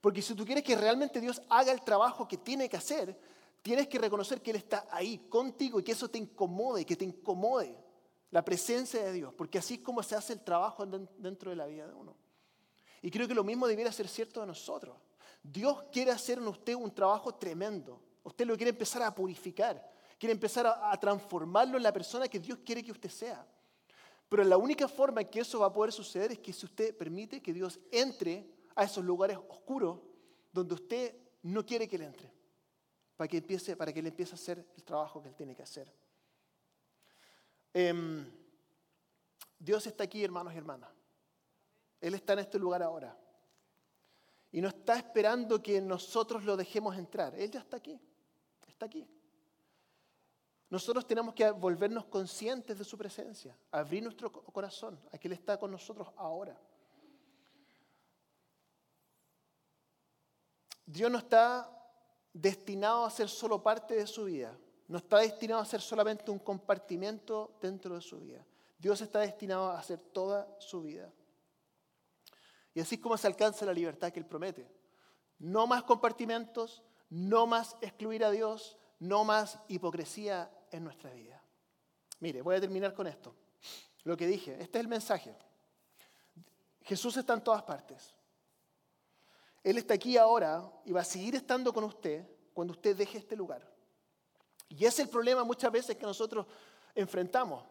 Porque 0.00 0.22
si 0.22 0.34
tú 0.34 0.44
quieres 0.44 0.64
que 0.64 0.74
realmente 0.74 1.20
Dios 1.20 1.40
haga 1.48 1.70
el 1.70 1.82
trabajo 1.82 2.26
que 2.26 2.38
tiene 2.38 2.68
que 2.68 2.76
hacer, 2.76 3.16
tienes 3.62 3.86
que 3.86 4.00
reconocer 4.00 4.42
que 4.42 4.50
Él 4.50 4.56
está 4.56 4.88
ahí 4.90 5.18
contigo 5.28 5.78
y 5.78 5.84
que 5.84 5.92
eso 5.92 6.10
te 6.10 6.18
incomode, 6.18 6.84
que 6.84 6.96
te 6.96 7.04
incomode 7.04 7.78
la 8.32 8.44
presencia 8.44 9.04
de 9.04 9.12
Dios, 9.12 9.32
porque 9.34 9.58
así 9.58 9.74
es 9.74 9.80
como 9.82 10.02
se 10.02 10.16
hace 10.16 10.32
el 10.32 10.40
trabajo 10.40 10.84
dentro 10.84 11.50
de 11.50 11.56
la 11.56 11.66
vida 11.66 11.86
de 11.86 11.94
uno. 11.94 12.16
Y 13.02 13.10
creo 13.12 13.28
que 13.28 13.34
lo 13.34 13.44
mismo 13.44 13.68
debiera 13.68 13.92
ser 13.92 14.08
cierto 14.08 14.40
de 14.40 14.48
nosotros. 14.48 14.96
Dios 15.44 15.84
quiere 15.92 16.10
hacer 16.10 16.38
en 16.38 16.48
usted 16.48 16.74
un 16.74 16.92
trabajo 16.92 17.34
tremendo. 17.34 18.00
Usted 18.22 18.46
lo 18.46 18.56
quiere 18.56 18.70
empezar 18.70 19.02
a 19.02 19.14
purificar, 19.14 19.92
quiere 20.18 20.32
empezar 20.32 20.66
a, 20.66 20.98
transformarlo 20.98 21.76
en 21.76 21.82
la 21.82 21.92
persona 21.92 22.26
que 22.26 22.40
Dios 22.40 22.60
quiere 22.64 22.82
que 22.82 22.90
usted 22.90 23.10
sea. 23.10 23.46
Pero 24.26 24.42
la 24.42 24.56
única 24.56 24.88
forma 24.88 25.20
en 25.20 25.28
que 25.28 25.40
eso 25.40 25.60
va 25.60 25.66
a 25.66 25.72
poder 25.72 25.92
suceder 25.92 26.32
es 26.32 26.38
que 26.38 26.54
si 26.54 26.64
usted 26.64 26.96
permite 26.96 27.42
que 27.42 27.52
Dios 27.52 27.78
entre 27.92 28.48
a 28.74 28.84
esos 28.84 29.04
lugares 29.04 29.36
oscuros 29.48 30.00
donde 30.50 30.74
usted 30.74 31.14
no 31.42 31.64
quiere 31.64 31.86
que 31.86 31.96
Él 31.96 32.02
entre, 32.02 32.32
para 33.14 33.28
que, 33.28 33.36
empiece, 33.36 33.76
para 33.76 33.92
que 33.92 34.00
Él 34.00 34.06
empiece 34.06 34.32
a 34.32 34.36
hacer 34.36 34.66
el 34.74 34.82
trabajo 34.82 35.20
que 35.20 35.28
Él 35.28 35.34
tiene 35.34 35.54
que 35.54 35.62
hacer. 35.62 35.92
Em, 37.74 38.26
Dios 39.58 39.86
está 39.86 40.04
aquí, 40.04 40.24
hermanos 40.24 40.54
y 40.54 40.56
hermanas. 40.56 40.90
Él 42.00 42.14
está 42.14 42.32
en 42.32 42.38
este 42.38 42.58
lugar 42.58 42.82
ahora. 42.82 43.14
Y 44.54 44.60
no 44.60 44.68
está 44.68 44.96
esperando 44.96 45.60
que 45.60 45.80
nosotros 45.80 46.44
lo 46.44 46.56
dejemos 46.56 46.96
entrar. 46.96 47.34
Él 47.34 47.50
ya 47.50 47.58
está 47.58 47.78
aquí. 47.78 48.00
Está 48.68 48.86
aquí. 48.86 49.04
Nosotros 50.70 51.04
tenemos 51.08 51.34
que 51.34 51.50
volvernos 51.50 52.04
conscientes 52.04 52.78
de 52.78 52.84
su 52.84 52.96
presencia, 52.96 53.58
abrir 53.72 54.04
nuestro 54.04 54.30
corazón 54.30 54.96
a 55.10 55.18
que 55.18 55.26
Él 55.26 55.32
está 55.32 55.58
con 55.58 55.72
nosotros 55.72 56.06
ahora. 56.14 56.56
Dios 60.86 61.10
no 61.10 61.18
está 61.18 61.68
destinado 62.32 63.04
a 63.06 63.10
ser 63.10 63.28
solo 63.28 63.60
parte 63.60 63.94
de 63.96 64.06
su 64.06 64.26
vida, 64.26 64.56
no 64.86 64.98
está 64.98 65.18
destinado 65.18 65.62
a 65.62 65.66
ser 65.66 65.80
solamente 65.80 66.30
un 66.30 66.38
compartimento 66.38 67.56
dentro 67.60 67.96
de 67.96 68.00
su 68.00 68.20
vida. 68.20 68.46
Dios 68.78 69.00
está 69.00 69.18
destinado 69.18 69.72
a 69.72 69.80
hacer 69.80 69.98
toda 69.98 70.46
su 70.60 70.80
vida. 70.80 71.12
Y 72.74 72.80
así 72.80 72.96
es 72.96 73.00
como 73.00 73.16
se 73.16 73.26
alcanza 73.26 73.64
la 73.64 73.72
libertad 73.72 74.12
que 74.12 74.18
Él 74.18 74.26
promete. 74.26 74.68
No 75.38 75.66
más 75.66 75.84
compartimentos, 75.84 76.82
no 77.08 77.46
más 77.46 77.76
excluir 77.80 78.24
a 78.24 78.30
Dios, 78.30 78.76
no 78.98 79.24
más 79.24 79.58
hipocresía 79.68 80.50
en 80.70 80.84
nuestra 80.84 81.10
vida. 81.12 81.42
Mire, 82.20 82.42
voy 82.42 82.56
a 82.56 82.60
terminar 82.60 82.94
con 82.94 83.06
esto. 83.06 83.34
Lo 84.02 84.16
que 84.16 84.26
dije, 84.26 84.56
este 84.60 84.78
es 84.78 84.82
el 84.82 84.88
mensaje. 84.88 85.34
Jesús 86.82 87.16
está 87.16 87.34
en 87.34 87.42
todas 87.42 87.62
partes. 87.62 88.14
Él 89.62 89.78
está 89.78 89.94
aquí 89.94 90.16
ahora 90.18 90.70
y 90.84 90.92
va 90.92 91.00
a 91.00 91.04
seguir 91.04 91.34
estando 91.34 91.72
con 91.72 91.84
usted 91.84 92.26
cuando 92.52 92.72
usted 92.72 92.96
deje 92.96 93.18
este 93.18 93.34
lugar. 93.34 93.66
Y 94.68 94.84
es 94.84 94.98
el 94.98 95.08
problema 95.08 95.44
muchas 95.44 95.72
veces 95.72 95.96
que 95.96 96.04
nosotros 96.04 96.46
enfrentamos. 96.94 97.64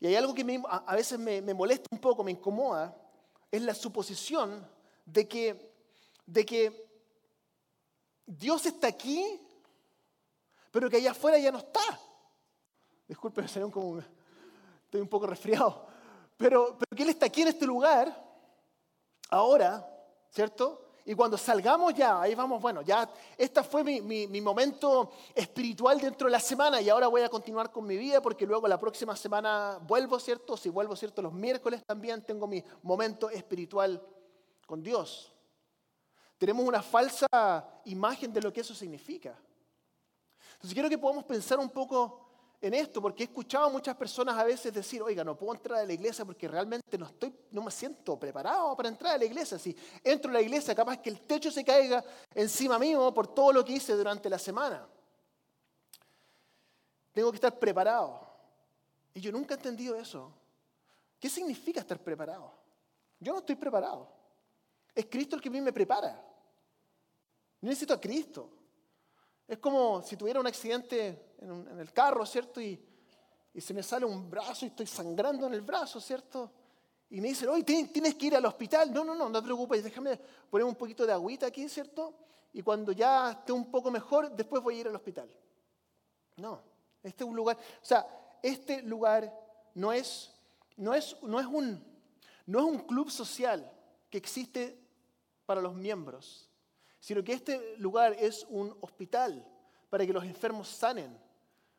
Y 0.00 0.08
hay 0.08 0.16
algo 0.16 0.34
que 0.34 0.62
a 0.68 0.96
veces 0.96 1.18
me, 1.18 1.54
molesta 1.54 1.86
un 1.92 1.98
poco, 1.98 2.24
me 2.24 2.32
incomoda, 2.32 2.94
es 3.52 3.62
la 3.62 3.74
suposición 3.74 4.66
de 5.04 5.28
que, 5.28 5.72
de 6.26 6.44
que 6.44 6.90
Dios 8.26 8.64
está 8.64 8.88
aquí, 8.88 9.38
pero 10.70 10.88
que 10.88 10.96
allá 10.96 11.10
afuera 11.10 11.38
ya 11.38 11.52
no 11.52 11.58
está. 11.58 12.00
Disculpe, 13.06 13.44
como 13.70 13.98
estoy 14.84 15.02
un 15.02 15.08
poco 15.08 15.26
resfriado. 15.26 15.86
Pero, 16.38 16.78
pero 16.78 16.96
que 16.96 17.02
Él 17.02 17.10
está 17.10 17.26
aquí 17.26 17.42
en 17.42 17.48
este 17.48 17.66
lugar, 17.66 18.08
ahora, 19.28 19.86
¿cierto? 20.30 20.91
Y 21.04 21.14
cuando 21.14 21.36
salgamos 21.36 21.94
ya, 21.94 22.20
ahí 22.20 22.34
vamos, 22.34 22.62
bueno, 22.62 22.82
ya, 22.82 23.10
este 23.36 23.62
fue 23.64 23.82
mi, 23.82 24.40
momento 24.40 25.10
espiritual 25.34 26.00
dentro 26.00 26.26
de 26.26 26.32
la 26.32 26.40
semana 26.40 26.80
y 26.80 26.88
ahora 26.88 27.08
voy 27.08 27.22
a 27.22 27.28
continuar 27.28 27.72
con 27.72 27.86
mi 27.86 27.96
vida 27.96 28.22
porque 28.22 28.46
luego 28.46 28.68
la 28.68 28.78
próxima 28.78 29.16
semana 29.16 29.78
vuelvo, 29.86 30.20
¿cierto? 30.20 30.56
Si 30.56 30.68
vuelvo, 30.68 30.94
¿cierto? 30.94 31.20
Los 31.20 31.32
miércoles 31.32 31.82
también 31.84 32.22
tengo 32.22 32.46
mi 32.46 32.62
momento 32.82 33.30
espiritual 33.30 34.00
con 34.66 34.82
Dios. 34.82 35.32
Tenemos 36.38 36.64
una 36.64 36.82
falsa 36.82 37.26
imagen 37.84 38.32
de 38.32 38.40
lo 38.40 38.52
que 38.52 38.60
eso 38.60 38.74
significa. 38.74 39.36
Entonces 40.54 40.74
quiero 40.74 40.88
que 40.88 40.98
podamos 40.98 41.24
pensar 41.24 41.58
un 41.58 41.70
poco 41.70 42.31
en 42.62 42.74
esto, 42.74 43.02
porque 43.02 43.24
he 43.24 43.26
escuchado 43.26 43.66
a 43.66 43.68
muchas 43.68 43.96
personas 43.96 44.38
a 44.38 44.44
veces 44.44 44.72
decir, 44.72 45.02
oiga, 45.02 45.24
no 45.24 45.36
puedo 45.36 45.54
entrar 45.54 45.80
a 45.80 45.84
la 45.84 45.92
iglesia 45.92 46.24
porque 46.24 46.46
realmente 46.46 46.96
no, 46.96 47.06
estoy, 47.06 47.34
no 47.50 47.60
me 47.60 47.72
siento 47.72 48.16
preparado 48.16 48.76
para 48.76 48.88
entrar 48.88 49.16
a 49.16 49.18
la 49.18 49.24
iglesia. 49.24 49.58
Si 49.58 49.76
entro 50.04 50.30
a 50.30 50.34
la 50.34 50.40
iglesia, 50.40 50.72
capaz 50.72 50.98
que 50.98 51.10
el 51.10 51.20
techo 51.22 51.50
se 51.50 51.64
caiga 51.64 52.04
encima 52.32 52.78
mío 52.78 53.12
por 53.12 53.26
todo 53.26 53.52
lo 53.52 53.64
que 53.64 53.72
hice 53.72 53.94
durante 53.94 54.30
la 54.30 54.38
semana. 54.38 54.86
Tengo 57.12 57.32
que 57.32 57.36
estar 57.36 57.58
preparado. 57.58 58.20
Y 59.12 59.20
yo 59.20 59.32
nunca 59.32 59.54
he 59.54 59.56
entendido 59.56 59.96
eso. 59.96 60.32
¿Qué 61.18 61.28
significa 61.28 61.80
estar 61.80 61.98
preparado? 61.98 62.52
Yo 63.18 63.32
no 63.32 63.40
estoy 63.40 63.56
preparado. 63.56 64.08
Es 64.94 65.06
Cristo 65.06 65.34
el 65.34 65.42
que 65.42 65.48
a 65.48 65.52
mí 65.52 65.60
me 65.60 65.72
prepara. 65.72 66.24
necesito 67.60 67.92
a 67.92 68.00
Cristo. 68.00 68.50
Es 69.48 69.58
como 69.58 70.00
si 70.02 70.16
tuviera 70.16 70.38
un 70.38 70.46
accidente 70.46 71.31
en, 71.42 71.78
el 71.78 71.92
carro, 71.92 72.24
¿cierto? 72.26 72.60
Y, 72.60 72.80
se 73.58 73.74
me 73.74 73.82
sale 73.82 74.06
un 74.06 74.30
brazo 74.30 74.64
y 74.64 74.68
estoy 74.68 74.86
sangrando 74.86 75.46
en 75.46 75.52
el 75.52 75.60
brazo, 75.60 76.00
¿cierto? 76.00 76.50
Y 77.10 77.20
me 77.20 77.28
dicen, 77.28 77.50
oye, 77.50 77.62
tienes 77.64 78.14
que 78.14 78.26
ir 78.26 78.36
al 78.36 78.46
hospital. 78.46 78.90
No, 78.90 79.04
no, 79.04 79.14
no, 79.14 79.28
no 79.28 79.40
te 79.40 79.44
preocupes, 79.44 79.84
déjame 79.84 80.18
poner 80.48 80.66
un 80.66 80.74
poquito 80.74 81.04
de 81.04 81.12
agüita 81.12 81.46
aquí, 81.46 81.68
¿cierto? 81.68 82.14
Y 82.54 82.62
cuando 82.62 82.92
ya 82.92 83.32
esté 83.32 83.52
un 83.52 83.70
poco 83.70 83.90
mejor, 83.90 84.30
después 84.34 84.62
voy 84.62 84.76
a 84.76 84.80
ir 84.80 84.88
al 84.88 84.96
hospital. 84.96 85.28
No, 86.36 86.62
este 87.02 87.24
es 87.24 87.28
un 87.28 87.36
lugar, 87.36 87.58
o 87.58 87.84
sea, 87.84 88.06
este 88.42 88.82
lugar 88.82 89.32
no 89.74 89.92
es, 89.92 90.32
no 90.76 90.94
es, 90.94 91.16
no 91.22 91.38
es, 91.38 91.46
un, 91.46 91.84
no 92.46 92.58
es 92.58 92.64
un 92.64 92.78
club 92.80 93.10
social 93.10 93.70
que 94.08 94.18
existe 94.18 94.78
para 95.46 95.60
los 95.60 95.74
miembros, 95.74 96.48
sino 97.00 97.22
que 97.22 97.32
este 97.32 97.76
lugar 97.78 98.14
es 98.18 98.46
un 98.48 98.76
hospital 98.80 99.46
para 99.90 100.06
que 100.06 100.12
los 100.12 100.24
enfermos 100.24 100.68
sanen, 100.68 101.18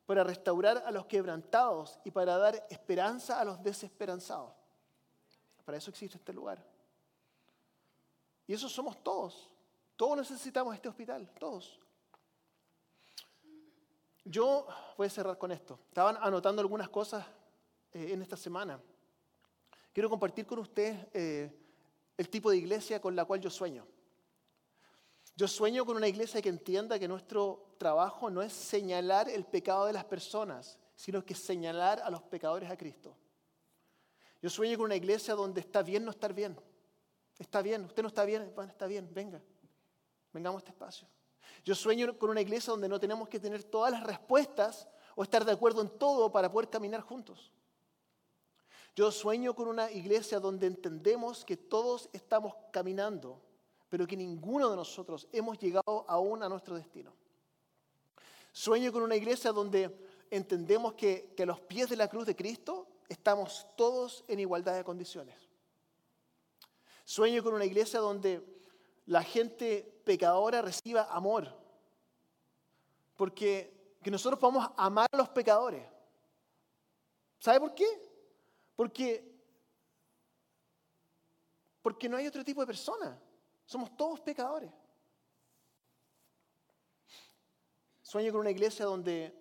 para 0.05 0.23
restaurar 0.23 0.83
a 0.85 0.91
los 0.91 1.05
quebrantados 1.05 1.99
y 2.03 2.11
para 2.11 2.37
dar 2.37 2.67
esperanza 2.69 3.39
a 3.39 3.45
los 3.45 3.61
desesperanzados. 3.63 4.51
Para 5.65 5.77
eso 5.77 5.89
existe 5.89 6.17
este 6.17 6.33
lugar. 6.33 6.63
Y 8.47 8.53
eso 8.53 8.67
somos 8.67 9.01
todos. 9.01 9.49
Todos 9.95 10.17
necesitamos 10.17 10.75
este 10.75 10.89
hospital, 10.89 11.29
todos. 11.39 11.79
Yo 14.25 14.67
voy 14.97 15.07
a 15.07 15.09
cerrar 15.09 15.37
con 15.37 15.51
esto. 15.51 15.79
Estaban 15.87 16.17
anotando 16.19 16.61
algunas 16.61 16.89
cosas 16.89 17.25
eh, 17.93 18.09
en 18.11 18.21
esta 18.21 18.37
semana. 18.37 18.79
Quiero 19.93 20.09
compartir 20.09 20.45
con 20.45 20.59
ustedes 20.59 21.07
eh, 21.13 21.51
el 22.17 22.29
tipo 22.29 22.49
de 22.49 22.57
iglesia 22.57 22.99
con 22.99 23.15
la 23.15 23.25
cual 23.25 23.39
yo 23.39 23.49
sueño. 23.49 23.85
Yo 25.35 25.47
sueño 25.47 25.85
con 25.85 25.97
una 25.97 26.07
iglesia 26.07 26.41
que 26.41 26.49
entienda 26.49 26.99
que 26.99 27.07
nuestro 27.07 27.75
trabajo 27.79 28.29
no 28.29 28.41
es 28.43 28.53
señalar 28.53 29.29
el 29.29 29.45
pecado 29.45 29.85
de 29.85 29.93
las 29.93 30.05
personas, 30.05 30.77
sino 30.95 31.25
que 31.25 31.33
señalar 31.33 31.99
a 32.01 32.11
los 32.11 32.21
pecadores 32.21 32.69
a 32.69 32.77
Cristo. 32.77 33.17
Yo 34.41 34.49
sueño 34.49 34.77
con 34.77 34.85
una 34.85 34.95
iglesia 34.95 35.33
donde 35.33 35.61
está 35.61 35.81
bien 35.81 36.05
no 36.05 36.11
estar 36.11 36.33
bien. 36.33 36.55
Está 37.39 37.63
bien, 37.63 37.83
usted 37.85 38.03
no 38.03 38.09
está 38.09 38.25
bien, 38.25 38.51
bueno, 38.53 38.71
está 38.71 38.85
bien, 38.85 39.09
venga. 39.11 39.41
Vengamos 40.31 40.59
a 40.59 40.61
este 40.61 40.71
espacio. 40.71 41.07
Yo 41.65 41.73
sueño 41.73 42.17
con 42.19 42.29
una 42.29 42.41
iglesia 42.41 42.71
donde 42.71 42.89
no 42.89 42.99
tenemos 42.99 43.27
que 43.27 43.39
tener 43.39 43.63
todas 43.63 43.91
las 43.91 44.03
respuestas 44.03 44.87
o 45.15 45.23
estar 45.23 45.45
de 45.45 45.51
acuerdo 45.51 45.81
en 45.81 45.89
todo 45.97 46.31
para 46.31 46.51
poder 46.51 46.69
caminar 46.69 47.01
juntos. 47.01 47.51
Yo 48.95 49.11
sueño 49.11 49.55
con 49.55 49.67
una 49.67 49.91
iglesia 49.91 50.39
donde 50.39 50.67
entendemos 50.67 51.43
que 51.43 51.57
todos 51.57 52.09
estamos 52.13 52.53
caminando 52.71 53.41
pero 53.93 54.07
que 54.07 54.17
ninguno 54.17 54.71
de 54.71 54.75
nosotros 54.75 55.27
hemos 55.31 55.59
llegado 55.59 56.03
aún 56.07 56.41
a 56.41 56.49
nuestro 56.49 56.75
destino. 56.75 57.13
Sueño 58.51 58.91
con 58.91 59.03
una 59.03 59.15
iglesia 59.15 59.51
donde 59.51 59.95
entendemos 60.31 60.93
que, 60.93 61.31
que 61.37 61.43
a 61.43 61.45
los 61.45 61.61
pies 61.61 61.91
de 61.91 61.95
la 61.95 62.07
cruz 62.07 62.25
de 62.25 62.35
Cristo 62.35 62.87
estamos 63.07 63.67
todos 63.77 64.25
en 64.27 64.39
igualdad 64.39 64.73
de 64.73 64.83
condiciones. 64.83 65.37
Sueño 67.05 67.43
con 67.43 67.53
una 67.53 67.65
iglesia 67.65 67.99
donde 67.99 68.43
la 69.05 69.21
gente 69.21 70.01
pecadora 70.03 70.63
reciba 70.63 71.03
amor. 71.11 71.55
Porque 73.15 73.99
que 74.01 74.09
nosotros 74.09 74.39
podamos 74.39 74.71
amar 74.75 75.07
a 75.11 75.17
los 75.17 75.29
pecadores. 75.29 75.87
¿Sabe 77.37 77.59
por 77.59 77.75
qué? 77.75 77.85
Porque, 78.75 79.37
porque 81.83 82.09
no 82.09 82.17
hay 82.17 82.25
otro 82.25 82.43
tipo 82.43 82.61
de 82.61 82.65
persona. 82.65 83.21
Somos 83.65 83.95
todos 83.95 84.19
pecadores. 84.21 84.71
Sueño 88.01 88.31
con 88.31 88.41
una 88.41 88.51
iglesia 88.51 88.85
donde 88.85 89.33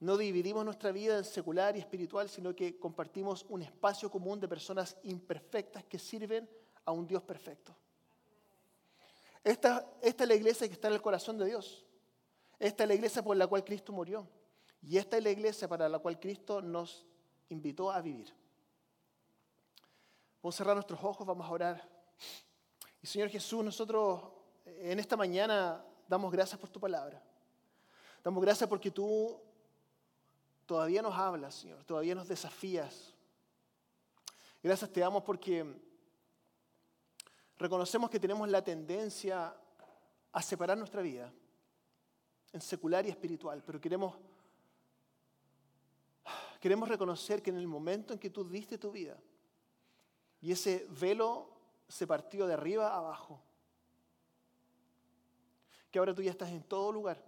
no 0.00 0.16
dividimos 0.16 0.64
nuestra 0.64 0.92
vida 0.92 1.18
en 1.18 1.24
secular 1.24 1.76
y 1.76 1.80
espiritual, 1.80 2.28
sino 2.28 2.54
que 2.54 2.78
compartimos 2.78 3.44
un 3.48 3.62
espacio 3.62 4.10
común 4.10 4.38
de 4.38 4.48
personas 4.48 4.96
imperfectas 5.02 5.84
que 5.84 5.98
sirven 5.98 6.48
a 6.84 6.92
un 6.92 7.06
Dios 7.06 7.22
perfecto. 7.22 7.74
Esta, 9.42 9.86
es 10.00 10.18
la 10.26 10.34
iglesia 10.34 10.66
que 10.66 10.74
está 10.74 10.88
en 10.88 10.94
el 10.94 11.02
corazón 11.02 11.36
de 11.38 11.46
Dios. 11.46 11.84
Esta 12.58 12.84
es 12.84 12.88
la 12.88 12.94
iglesia 12.94 13.22
por 13.22 13.36
la 13.36 13.46
cual 13.46 13.64
Cristo 13.64 13.92
murió. 13.92 14.28
Y 14.82 14.96
esta 14.96 15.18
es 15.18 15.24
la 15.24 15.30
iglesia 15.30 15.68
para 15.68 15.88
la 15.88 15.98
cual 15.98 16.18
Cristo 16.18 16.62
nos 16.62 17.06
invitó 17.48 17.90
a 17.90 18.00
vivir. 18.00 18.34
Vamos 20.42 20.54
a 20.54 20.58
cerrar 20.58 20.76
nuestros 20.76 21.02
ojos, 21.02 21.26
vamos 21.26 21.46
a 21.46 21.50
orar. 21.50 21.88
Y 23.04 23.06
Señor 23.06 23.28
Jesús, 23.28 23.62
nosotros 23.62 24.22
eh, 24.64 24.92
en 24.92 24.98
esta 24.98 25.14
mañana 25.14 25.84
damos 26.08 26.32
gracias 26.32 26.58
por 26.58 26.70
tu 26.70 26.80
palabra. 26.80 27.22
Damos 28.22 28.42
gracias 28.42 28.66
porque 28.66 28.90
tú 28.90 29.38
todavía 30.64 31.02
nos 31.02 31.14
hablas, 31.14 31.54
Señor, 31.54 31.84
todavía 31.84 32.14
nos 32.14 32.26
desafías. 32.28 33.12
Gracias 34.62 34.90
te 34.90 35.00
damos 35.00 35.22
porque 35.22 35.66
reconocemos 37.58 38.08
que 38.08 38.18
tenemos 38.18 38.48
la 38.48 38.64
tendencia 38.64 39.54
a 40.32 40.40
separar 40.40 40.78
nuestra 40.78 41.02
vida 41.02 41.30
en 42.54 42.60
secular 42.62 43.04
y 43.04 43.10
espiritual, 43.10 43.62
pero 43.66 43.78
queremos, 43.78 44.16
queremos 46.58 46.88
reconocer 46.88 47.42
que 47.42 47.50
en 47.50 47.58
el 47.58 47.66
momento 47.66 48.14
en 48.14 48.18
que 48.18 48.30
tú 48.30 48.48
diste 48.48 48.78
tu 48.78 48.90
vida 48.90 49.18
y 50.40 50.52
ese 50.52 50.86
velo 50.88 51.53
se 51.94 52.08
partió 52.08 52.48
de 52.48 52.54
arriba 52.54 52.88
a 52.88 52.96
abajo. 52.96 53.40
Que 55.92 56.00
ahora 56.00 56.12
tú 56.12 56.22
ya 56.22 56.32
estás 56.32 56.50
en 56.50 56.64
todo 56.64 56.90
lugar. 56.90 57.24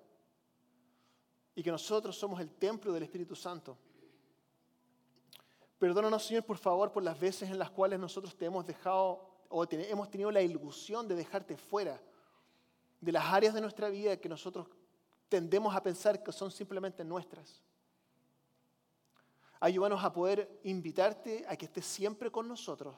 Y 1.55 1.63
que 1.63 1.71
nosotros 1.71 2.19
somos 2.19 2.41
el 2.41 2.51
templo 2.51 2.93
del 2.93 3.05
Espíritu 3.05 3.37
Santo. 3.37 3.79
Perdónanos, 5.79 6.27
Señor, 6.27 6.45
por 6.45 6.59
favor, 6.59 6.91
por 6.91 7.05
las 7.05 7.21
veces 7.21 7.49
en 7.49 7.61
las 7.61 7.71
cuales 7.71 8.01
nosotros 8.01 8.37
te 8.37 8.47
hemos 8.47 8.67
dejado 8.67 9.31
o 9.51 9.65
hemos 9.71 10.11
tenido 10.11 10.33
la 10.33 10.43
ilusión 10.43 11.07
de 11.07 11.15
dejarte 11.15 11.57
fuera 11.57 12.03
de 13.01 13.13
las 13.13 13.25
áreas 13.25 13.55
de 13.55 13.61
nuestra 13.61 13.89
vida 13.89 14.17
que 14.17 14.29
nosotros 14.29 14.67
tendemos 15.29 15.77
a 15.77 15.83
pensar 15.85 16.25
que 16.25 16.33
son 16.33 16.51
simplemente 16.51 17.05
nuestras. 17.05 17.63
Ayúdanos 19.61 20.03
a 20.03 20.13
poder 20.13 20.61
invitarte 20.65 21.47
a 21.49 21.55
que 21.57 21.67
estés 21.67 21.87
siempre 21.87 22.33
con 22.33 22.49
nosotros, 22.49 22.97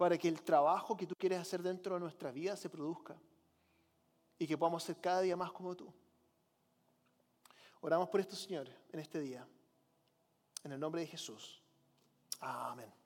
para 0.00 0.16
que 0.16 0.28
el 0.28 0.40
trabajo 0.40 0.96
que 0.96 1.06
tú 1.06 1.14
quieres 1.14 1.38
hacer 1.38 1.62
dentro 1.62 1.92
de 1.92 2.00
nuestra 2.00 2.32
vida 2.32 2.56
se 2.56 2.70
produzca. 2.70 3.14
y 4.38 4.46
que 4.46 4.56
podamos 4.56 4.82
ser 4.82 4.96
cada 4.98 5.20
día 5.20 5.36
más 5.36 5.52
como 5.52 5.76
tú. 5.76 5.92
Oramos 7.82 8.08
por 8.08 8.18
esto, 8.20 8.34
Señor, 8.34 8.66
en 8.90 8.98
este 8.98 9.20
día. 9.20 9.46
En 10.64 10.72
el 10.72 10.80
nombre 10.80 11.02
de 11.02 11.06
Jesús. 11.06 11.62
Amén. 12.40 12.99